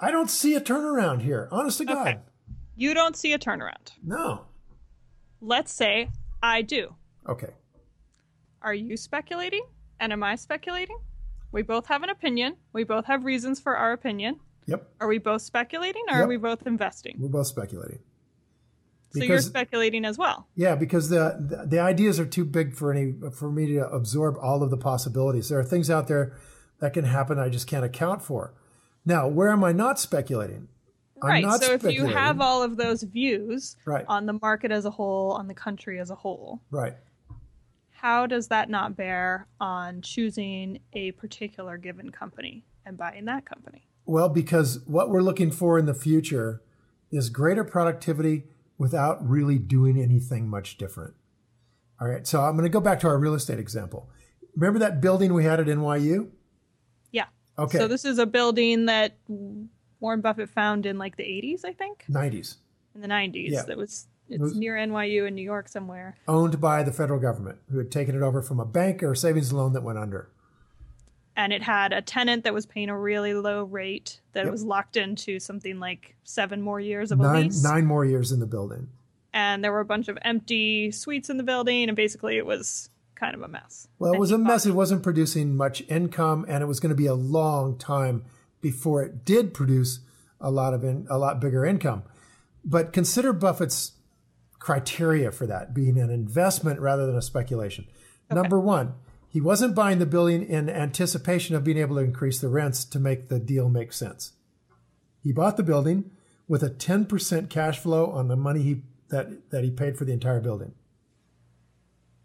[0.00, 2.06] I don't see a turnaround here, honest to God.
[2.06, 2.18] Okay.
[2.76, 3.92] You don't see a turnaround.
[4.04, 4.46] No.
[5.40, 6.10] Let's say
[6.42, 6.94] I do.
[7.28, 7.54] Okay.
[8.60, 9.64] Are you speculating?
[9.98, 10.98] And am I speculating?
[11.52, 12.56] We both have an opinion.
[12.72, 14.40] We both have reasons for our opinion.
[14.66, 14.88] Yep.
[15.00, 16.24] Are we both speculating or Yep.
[16.24, 17.16] are we both investing?
[17.18, 17.98] We're both speculating.
[19.10, 20.46] so you're speculating as well.
[20.54, 24.36] Yeah, because the, the the ideas are too big for any for me to absorb
[24.40, 25.50] all of the possibilities.
[25.50, 26.34] There are things out there
[26.80, 28.54] that can happen I just can't account for.
[29.04, 30.68] Now, where am I not speculating?
[31.20, 31.44] I'm right.
[31.44, 34.04] not So if you have all of those views Right.
[34.08, 36.94] on the market as a whole, on the country as a whole, right,
[38.02, 43.86] how does that not bear on choosing a particular given company and buying that company?
[44.04, 46.62] well, because what we're looking for in the future
[47.10, 48.44] is greater productivity
[48.78, 51.14] without really doing anything much different.
[52.00, 54.10] All right, so I'm going to go back to our real estate example.
[54.56, 56.30] Remember that building we had at NYU?
[57.12, 57.26] Yeah.
[57.58, 59.16] Okay, So this is a building that
[60.00, 62.56] Warren Buffett found in like the 80s, I think, 90s,
[62.94, 63.50] in the 90s.
[63.50, 63.62] Yeah.
[63.62, 66.16] That was it's was- near NYU in New York somewhere.
[66.28, 69.16] owned by the federal government, who had taken it over from a bank or a
[69.16, 70.28] savings loan that went under.
[71.34, 74.52] And it had a tenant that was paying a really low rate that Yep.
[74.52, 77.62] was locked into something like seven more years of a Nine lease.
[77.62, 78.88] nine more years in the building.
[79.32, 82.90] And there were a bunch of empty suites in the building, and basically it was
[83.14, 83.88] kind of a mess.
[83.98, 84.66] Well, it And was a mess.
[84.66, 88.24] It wasn't producing much income, and it was going to be a long time
[88.60, 90.00] before it did produce
[90.38, 92.02] a lot of in, a lot bigger income.
[92.62, 93.92] But consider Buffett's
[94.62, 97.84] criteria for that being an investment rather than a speculation.
[98.30, 98.94] Number one,
[99.28, 103.00] he wasn't buying the building in anticipation of being able to increase the rents to
[103.00, 104.34] make the deal make sense.
[105.20, 106.12] He bought the building
[106.46, 110.12] with a 10% cash flow on the money he that that he paid for the
[110.12, 110.74] entire building.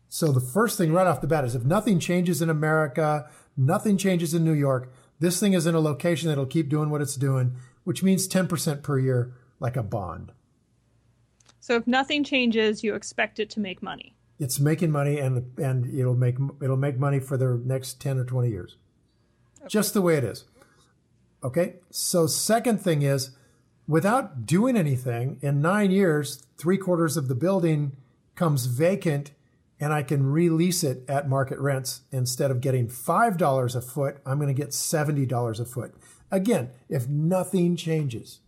[0.07, 3.27] So the first thing right off the bat is if nothing changes in America,
[3.57, 7.01] nothing changes in New York, this thing is in a location that'll keep doing what
[7.01, 10.33] it's doing, which means 10% per year, like a bond.
[11.67, 14.15] So if nothing changes, you expect it to make money.
[14.39, 18.23] It's making money and and it'll make it'll make money for the next 10 or
[18.23, 18.77] 20 years.
[19.67, 20.45] Just the way it is.
[21.43, 21.75] Okay?
[21.89, 23.31] So second thing is
[23.85, 27.97] without doing anything, in 9 years, 3 quarters of the building
[28.35, 29.31] comes vacant
[29.77, 34.39] and I can release it at market rents instead of getting $5 a foot, I'm
[34.39, 35.93] going to get $70 a foot.
[36.31, 38.39] Again, if nothing changes,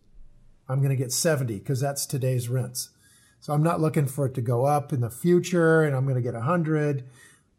[0.70, 2.92] I'm going to get 70 because that's today's rents.
[3.40, 6.16] So I'm not looking for it to go up in the future and I'm going
[6.16, 7.04] to get 100.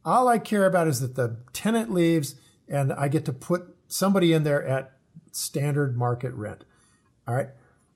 [0.04, 2.36] All I care about is that the tenant leaves
[2.68, 4.92] and I get to put somebody in there at
[5.32, 6.64] standard market rent.
[7.26, 7.48] All right.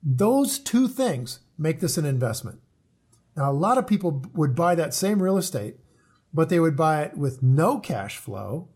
[0.03, 2.61] Those two things make this an investment.
[3.37, 5.76] Now, a lot of people would buy that same real estate,
[6.32, 8.68] but they would buy it with no cash flow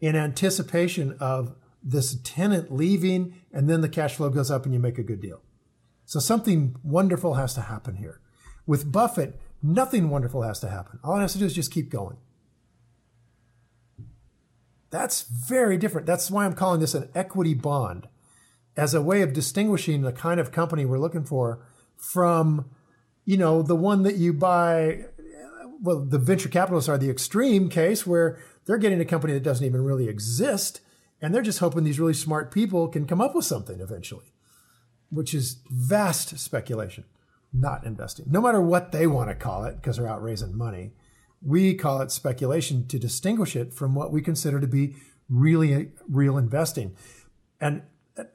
[0.00, 4.80] in anticipation of this tenant leaving, and then the cash flow goes up and you
[4.80, 5.42] make a good deal.
[6.04, 8.20] So something wonderful has to happen here.
[8.70, 11.00] With Buffett, nothing wonderful has to happen.
[11.02, 12.18] All it has to do is just keep going.
[14.90, 16.06] That's very different.
[16.06, 18.06] That's why I'm calling this an equity bond
[18.76, 21.66] as a way of distinguishing the kind of company we're looking for
[21.96, 22.70] from,
[23.24, 25.06] you know, the one that you buy.
[25.82, 29.66] Well, the venture capitalists are the extreme case where they're getting a company that doesn't
[29.66, 30.80] even really exist
[31.20, 34.32] and they're just hoping these really smart people can come up with something eventually,
[35.10, 37.02] which is vast speculation,
[37.52, 38.26] not investing.
[38.28, 40.92] No matter what they want to call it, because they're out raising money,
[41.42, 44.96] we call it speculation to distinguish it from what we consider to be
[45.28, 46.94] really real investing.
[47.60, 47.82] And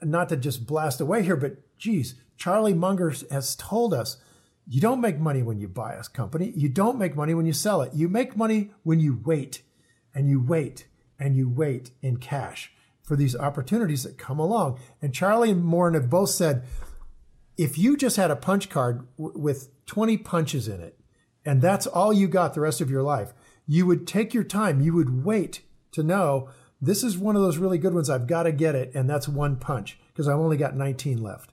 [0.01, 4.17] not to just blast away here, but geez, Charlie Munger has told us
[4.67, 6.51] you don't make money when you buy a company.
[6.55, 7.93] You don't make money when you sell it.
[7.93, 9.61] You make money when you wait
[10.13, 10.87] and you wait
[11.19, 12.71] and you wait in cash
[13.03, 14.79] for these opportunities that come along.
[15.01, 16.63] And Charlie and Warren have both said,
[17.57, 20.99] if you just had a punch card w- with 20 punches in it,
[21.45, 23.33] and that's all you got the rest of your life,
[23.67, 24.81] you would take your time.
[24.81, 26.49] You would wait to know
[26.81, 28.09] this is one of those really good ones.
[28.09, 28.91] I've got to get it.
[28.93, 31.51] And that's one punch because I've only got 19 left.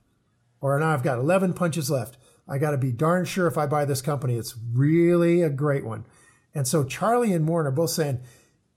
[0.60, 2.16] Or now I've got 11 punches left.
[2.48, 5.84] I got to be darn sure if I buy this company, it's really a great
[5.84, 6.06] one.
[6.54, 8.20] And so Charlie and Warren are both saying,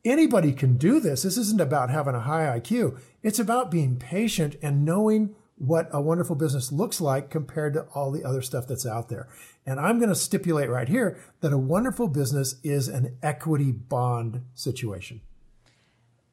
[0.04, 1.24] anybody can do this.
[1.24, 3.00] This isn't about having a high IQ.
[3.22, 8.12] It's about being patient and knowing what a wonderful business looks like compared to all
[8.12, 9.28] the other stuff that's out there.
[9.66, 14.42] And I'm going to stipulate right here that a wonderful business is an equity bond
[14.54, 15.22] situation.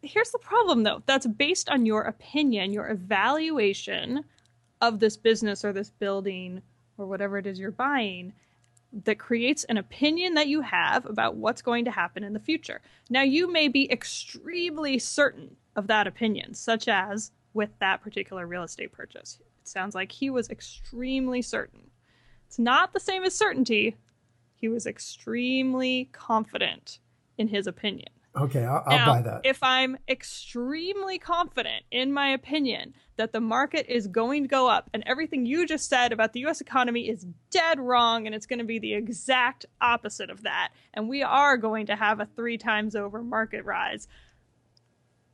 [0.03, 1.03] Here's the problem though.
[1.07, 4.25] That's based on your opinion, your evaluation
[4.81, 6.62] of this business or this building
[6.99, 8.33] or whatever it is you're buying
[9.05, 12.81] that creates an opinion that you have about what's going to happen in the future.
[13.09, 18.62] Now, you may be extremely certain of that opinion, such as with that particular real
[18.62, 19.38] estate purchase.
[19.40, 21.90] It sounds like he was extremely certain.
[22.46, 23.96] It's not the same as certainty.
[24.55, 26.98] He was extremely confident
[27.38, 28.11] in his opinion.
[28.34, 29.40] Okay, I'll, I'll Now, buy that.
[29.44, 34.88] If I'm extremely confident in my opinion that the market is going to go up
[34.94, 38.59] and everything you just said about the US economy is dead wrong and it's going
[38.59, 42.57] to be the exact opposite of that, and we are going to have a three
[42.57, 44.09] times over market rise.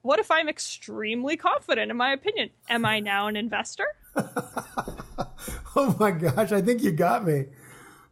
[0.08, 2.48] What if I'm extremely confident in my opinion?
[2.70, 3.84] Am I now an investor?
[4.16, 7.44] oh my gosh, I think you got me.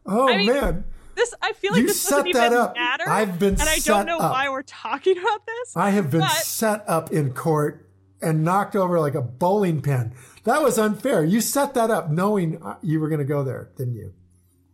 [0.05, 0.85] Oh I mean, man.
[1.15, 2.75] This I feel like You this set doesn't that even up.
[2.75, 3.09] matter.
[3.09, 4.31] I've been and I set don't know up.
[4.31, 5.75] why we're talking about this.
[5.75, 7.89] I have been but- set up in court
[8.21, 10.13] and knocked over like a bowling pin.
[10.45, 11.25] That was unfair.
[11.25, 14.13] You set that up knowing uh, you were going to go there, didn't you?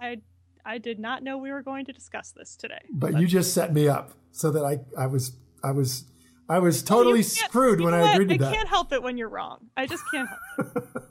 [0.00, 0.22] I
[0.64, 2.82] I did not know we were going to discuss this today.
[2.90, 6.06] But you just set me up so that I, I was I was
[6.48, 8.14] I was totally can't- screwed when I what?
[8.14, 8.54] agreed to I that.
[8.54, 9.70] can't help it when you're wrong.
[9.76, 11.02] I just can't help it.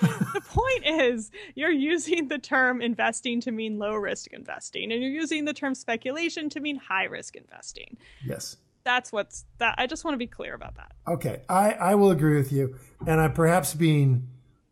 [0.00, 5.10] the point is, you're using the term investing to mean low risk investing, and you're
[5.10, 7.96] using the term speculation to mean high risk investing.
[8.24, 8.56] Yes.
[8.82, 9.74] That's what's that.
[9.76, 10.92] I just want to be clear about that.
[11.06, 12.76] Okay, I, I will agree with you,
[13.06, 14.26] and I'm perhaps being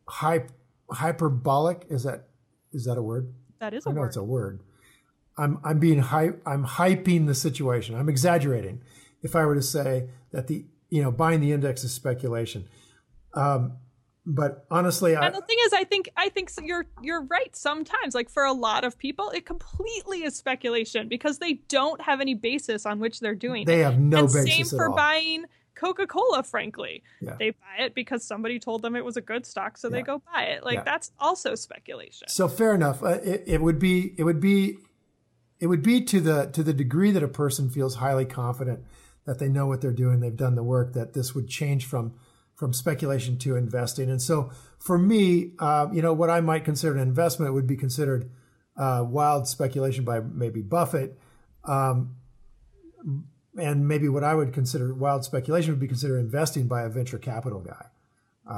[0.08, 0.46] hy-
[0.90, 1.84] hyperbolic.
[1.90, 2.24] Is that
[2.72, 3.32] is that a word?
[3.60, 4.06] That is a I know word.
[4.06, 4.60] it's a word.
[5.36, 7.94] I'm I'm being hy- I'm hyping the situation.
[7.96, 8.80] I'm exaggerating.
[9.22, 12.68] If I were to say that the you know buying the index is speculation,
[13.34, 13.78] um,
[14.26, 17.54] but honestly, I, And the thing is, I think I think so you're you're right.
[17.56, 22.20] Sometimes, like for a lot of people, it completely is speculation because they don't have
[22.20, 23.64] any basis on which they're doing.
[23.66, 23.84] they it.
[23.84, 24.96] have no and basis same for all.
[24.96, 25.44] buying
[25.74, 26.42] Coca-Cola.
[26.42, 27.36] Frankly, Yeah.
[27.38, 30.20] they buy it because somebody told them it was a good stock, so they go
[30.32, 30.64] buy it.
[30.64, 30.82] Like Yeah.
[30.84, 32.28] that's also speculation.
[32.28, 33.02] So fair enough.
[33.02, 34.76] Uh, it, it would be it would be
[35.60, 38.80] it would be to the to the degree that a person feels highly confident
[39.28, 42.14] that they know what they're doing, they've done the work, that this would change from
[42.54, 44.10] from speculation to investing.
[44.10, 47.76] And so for me, uh, you know, what I might consider an investment would be
[47.76, 48.30] considered
[48.76, 51.18] uh, wild speculation by maybe Buffett.
[51.64, 52.16] Um,
[53.56, 57.18] and maybe what I would consider wild speculation would be considered investing by a venture
[57.18, 57.86] capital guy.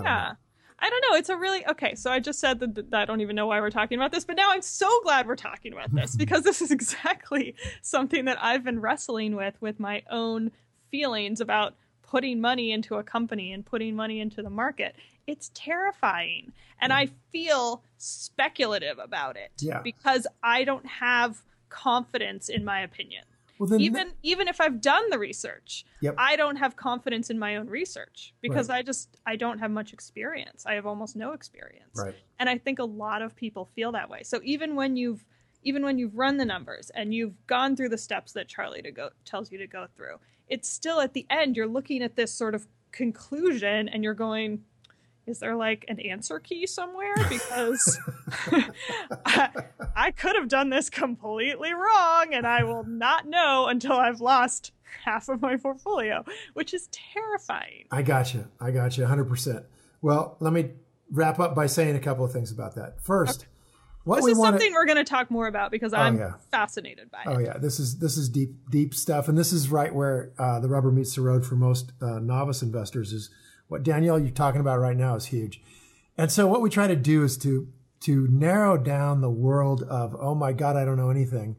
[0.03, 0.33] Yeah.
[0.81, 1.17] I don't know.
[1.19, 1.95] It's a really okay.
[1.95, 4.25] So I just said that, that I don't even know why we're talking about this,
[4.25, 8.39] but now I'm so glad we're talking about this because this is exactly something that
[8.43, 10.53] I've been wrestling with with my own
[10.91, 14.97] feelings about putting money into a company and putting money into the market.
[15.27, 16.53] It's terrifying.
[16.81, 19.81] And I feel speculative about it Yeah.
[19.83, 23.25] because I don't have confidence in my opinion.
[23.61, 26.15] Well, then even even if I've done the research, Yep.
[26.17, 29.93] I don't have confidence in my own research because I just I don't have much
[29.93, 30.65] experience.
[30.65, 31.95] I have almost no experience.
[31.95, 32.15] Right.
[32.39, 34.23] And I think a lot of people feel that way.
[34.23, 35.27] So even when you've
[35.63, 38.91] even when you've run the numbers and you've gone through the steps that Charlie to
[38.91, 40.17] go tells you to go through,
[40.49, 44.65] it's still at the end you're looking at this sort of conclusion and you're going
[45.27, 47.99] is there like an answer key somewhere because
[49.27, 49.51] I,
[49.95, 54.73] I could have done this completely wrong and I will not know until I've lost
[55.05, 57.85] half of my portfolio, which is terrifying.
[57.91, 58.49] I got you.
[58.61, 59.65] I got you 100%.
[60.03, 60.71] Well, let me
[61.11, 63.01] wrap up by saying a couple of things about that.
[63.03, 63.47] First,
[64.05, 66.35] what This is want something we're going to talk more about because I'm yeah.
[66.51, 67.27] fascinated by it.
[67.27, 70.59] Oh yeah, this is this is deep deep stuff, and this is right where uh,
[70.59, 73.13] the rubber meets the road for most uh, novice investors.
[73.13, 73.29] Is
[73.71, 75.63] what Danielle you're talking about right now is huge,
[76.19, 77.69] and so what we try to do is to
[78.01, 81.57] to narrow down the world of oh my god I don't know anything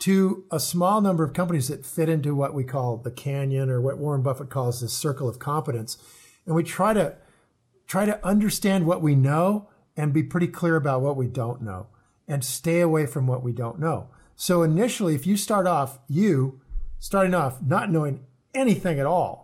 [0.00, 3.80] to a small number of companies that fit into what we call the canyon or
[3.80, 5.96] what Warren Buffett calls the circle of competence,
[6.44, 7.16] and we try to
[7.86, 11.86] try to understand what we know and be pretty clear about what we don't know
[12.26, 14.08] and stay away from what we don't know.
[14.36, 16.60] So initially, if you start off, you
[16.98, 18.20] starting off not knowing
[18.54, 19.43] anything at all,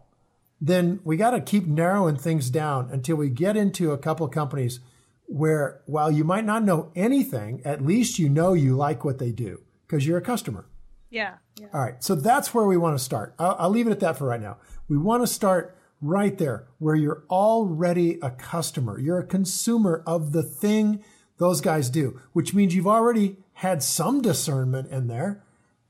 [0.61, 4.33] then we got to keep narrowing things down until we get into a couple of
[4.33, 4.81] companies
[5.27, 9.31] where while you might not know anything, at least you know you like what they
[9.31, 10.67] do because you're a customer.
[11.09, 11.35] Yeah.
[11.59, 11.69] yeah.
[11.73, 12.03] All right.
[12.03, 13.35] So that's where we want to start.
[13.39, 14.59] I'll, I'll leave it at that for right now.
[14.89, 18.99] We want to start right there where you're already a customer.
[18.99, 21.03] You're a consumer of the thing
[21.39, 25.43] those guys do, which means you've already had some discernment in there.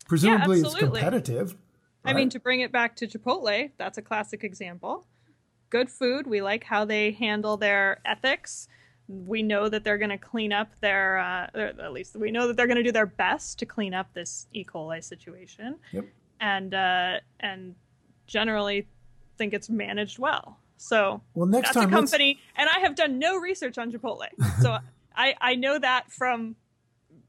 [0.08, 1.56] Presumably it's competitive.
[2.04, 5.06] I mean, to bring it back to Chipotle, that's a classic example.
[5.68, 6.26] Good food.
[6.26, 8.68] We like how they handle their ethics.
[9.08, 12.56] We know that they're going to clean up their, uh, at least we know that
[12.56, 14.64] they're going to do their best to clean up this E.
[14.64, 16.04] coli situation, Yep.
[16.40, 17.74] and uh, and
[18.26, 18.86] generally
[19.36, 20.58] think it's managed well.
[20.76, 23.90] So Well, next that's time a let's- company, and I have done no research on
[23.92, 24.26] Chipotle,
[24.62, 24.78] so
[25.16, 26.54] I I know that from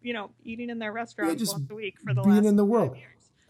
[0.03, 2.55] you know eating in their restaurants just once a week for the being last in
[2.55, 2.95] the world.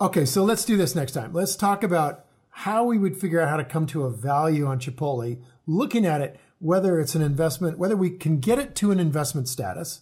[0.02, 1.32] Okay, so let's do this next time.
[1.32, 4.80] Let's talk about how we would figure out how to come to a value on
[4.80, 9.00] Chipotle, looking at it, whether it's an investment, whether we can get it to an
[9.00, 10.02] investment status,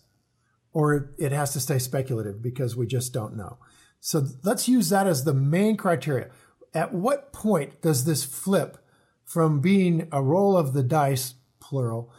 [0.72, 3.58] or it has to stay speculative because we just don't know.
[4.00, 6.30] So let's use that as the main criteria.
[6.74, 8.78] At what point does this flip
[9.26, 12.10] from being a roll of the dice, plural,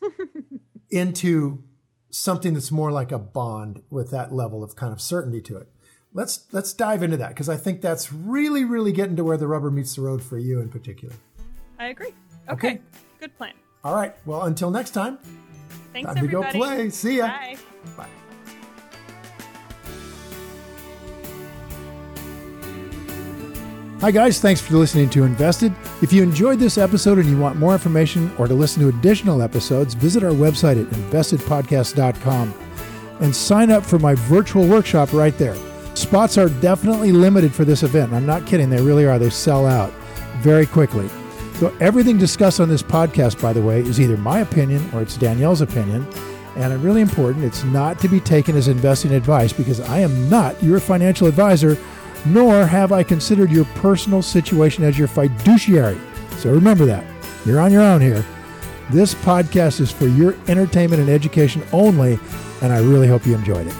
[0.88, 1.64] into
[2.10, 5.68] something that's more like a bond with that level of kind of certainty to it.
[6.14, 9.48] Let's let's dive into that because I think that's really really getting to where the
[9.48, 11.14] rubber meets the road for you in particular.
[11.78, 12.14] I agree.
[12.48, 12.68] Okay.
[12.68, 12.80] Okay,
[13.18, 13.52] good plan.
[13.82, 14.14] All right.
[14.24, 15.18] Well, until next time.
[15.92, 16.88] Thanks, Time to go play.
[16.90, 17.26] See ya.
[17.26, 17.56] Bye.
[17.96, 18.08] Bye.
[24.00, 24.38] Hi, guys.
[24.38, 25.72] Thanks for listening to Invested.
[26.02, 29.40] If you enjoyed this episode and you want more information or to listen to additional
[29.40, 32.54] episodes, visit our website at investedpodcast.com
[33.20, 35.56] and sign up for my virtual workshop right there.
[35.94, 38.12] Spots are definitely limited for this event.
[38.12, 39.18] I'm not kidding, they really are.
[39.18, 39.92] They sell out
[40.38, 41.08] very quickly.
[41.54, 45.16] So, everything discussed on this podcast, by the way, is either my opinion or it's
[45.16, 46.06] Danielle's opinion.
[46.56, 50.60] And really important, it's not to be taken as investing advice because I am not
[50.62, 51.78] your financial advisor,
[52.26, 56.00] nor have I considered your personal situation as your fiduciary.
[56.38, 57.04] So remember that.
[57.46, 58.24] You're on your own here.
[58.90, 62.18] This podcast is for your entertainment and education only,
[62.62, 63.74] and I really hope you enjoyed it.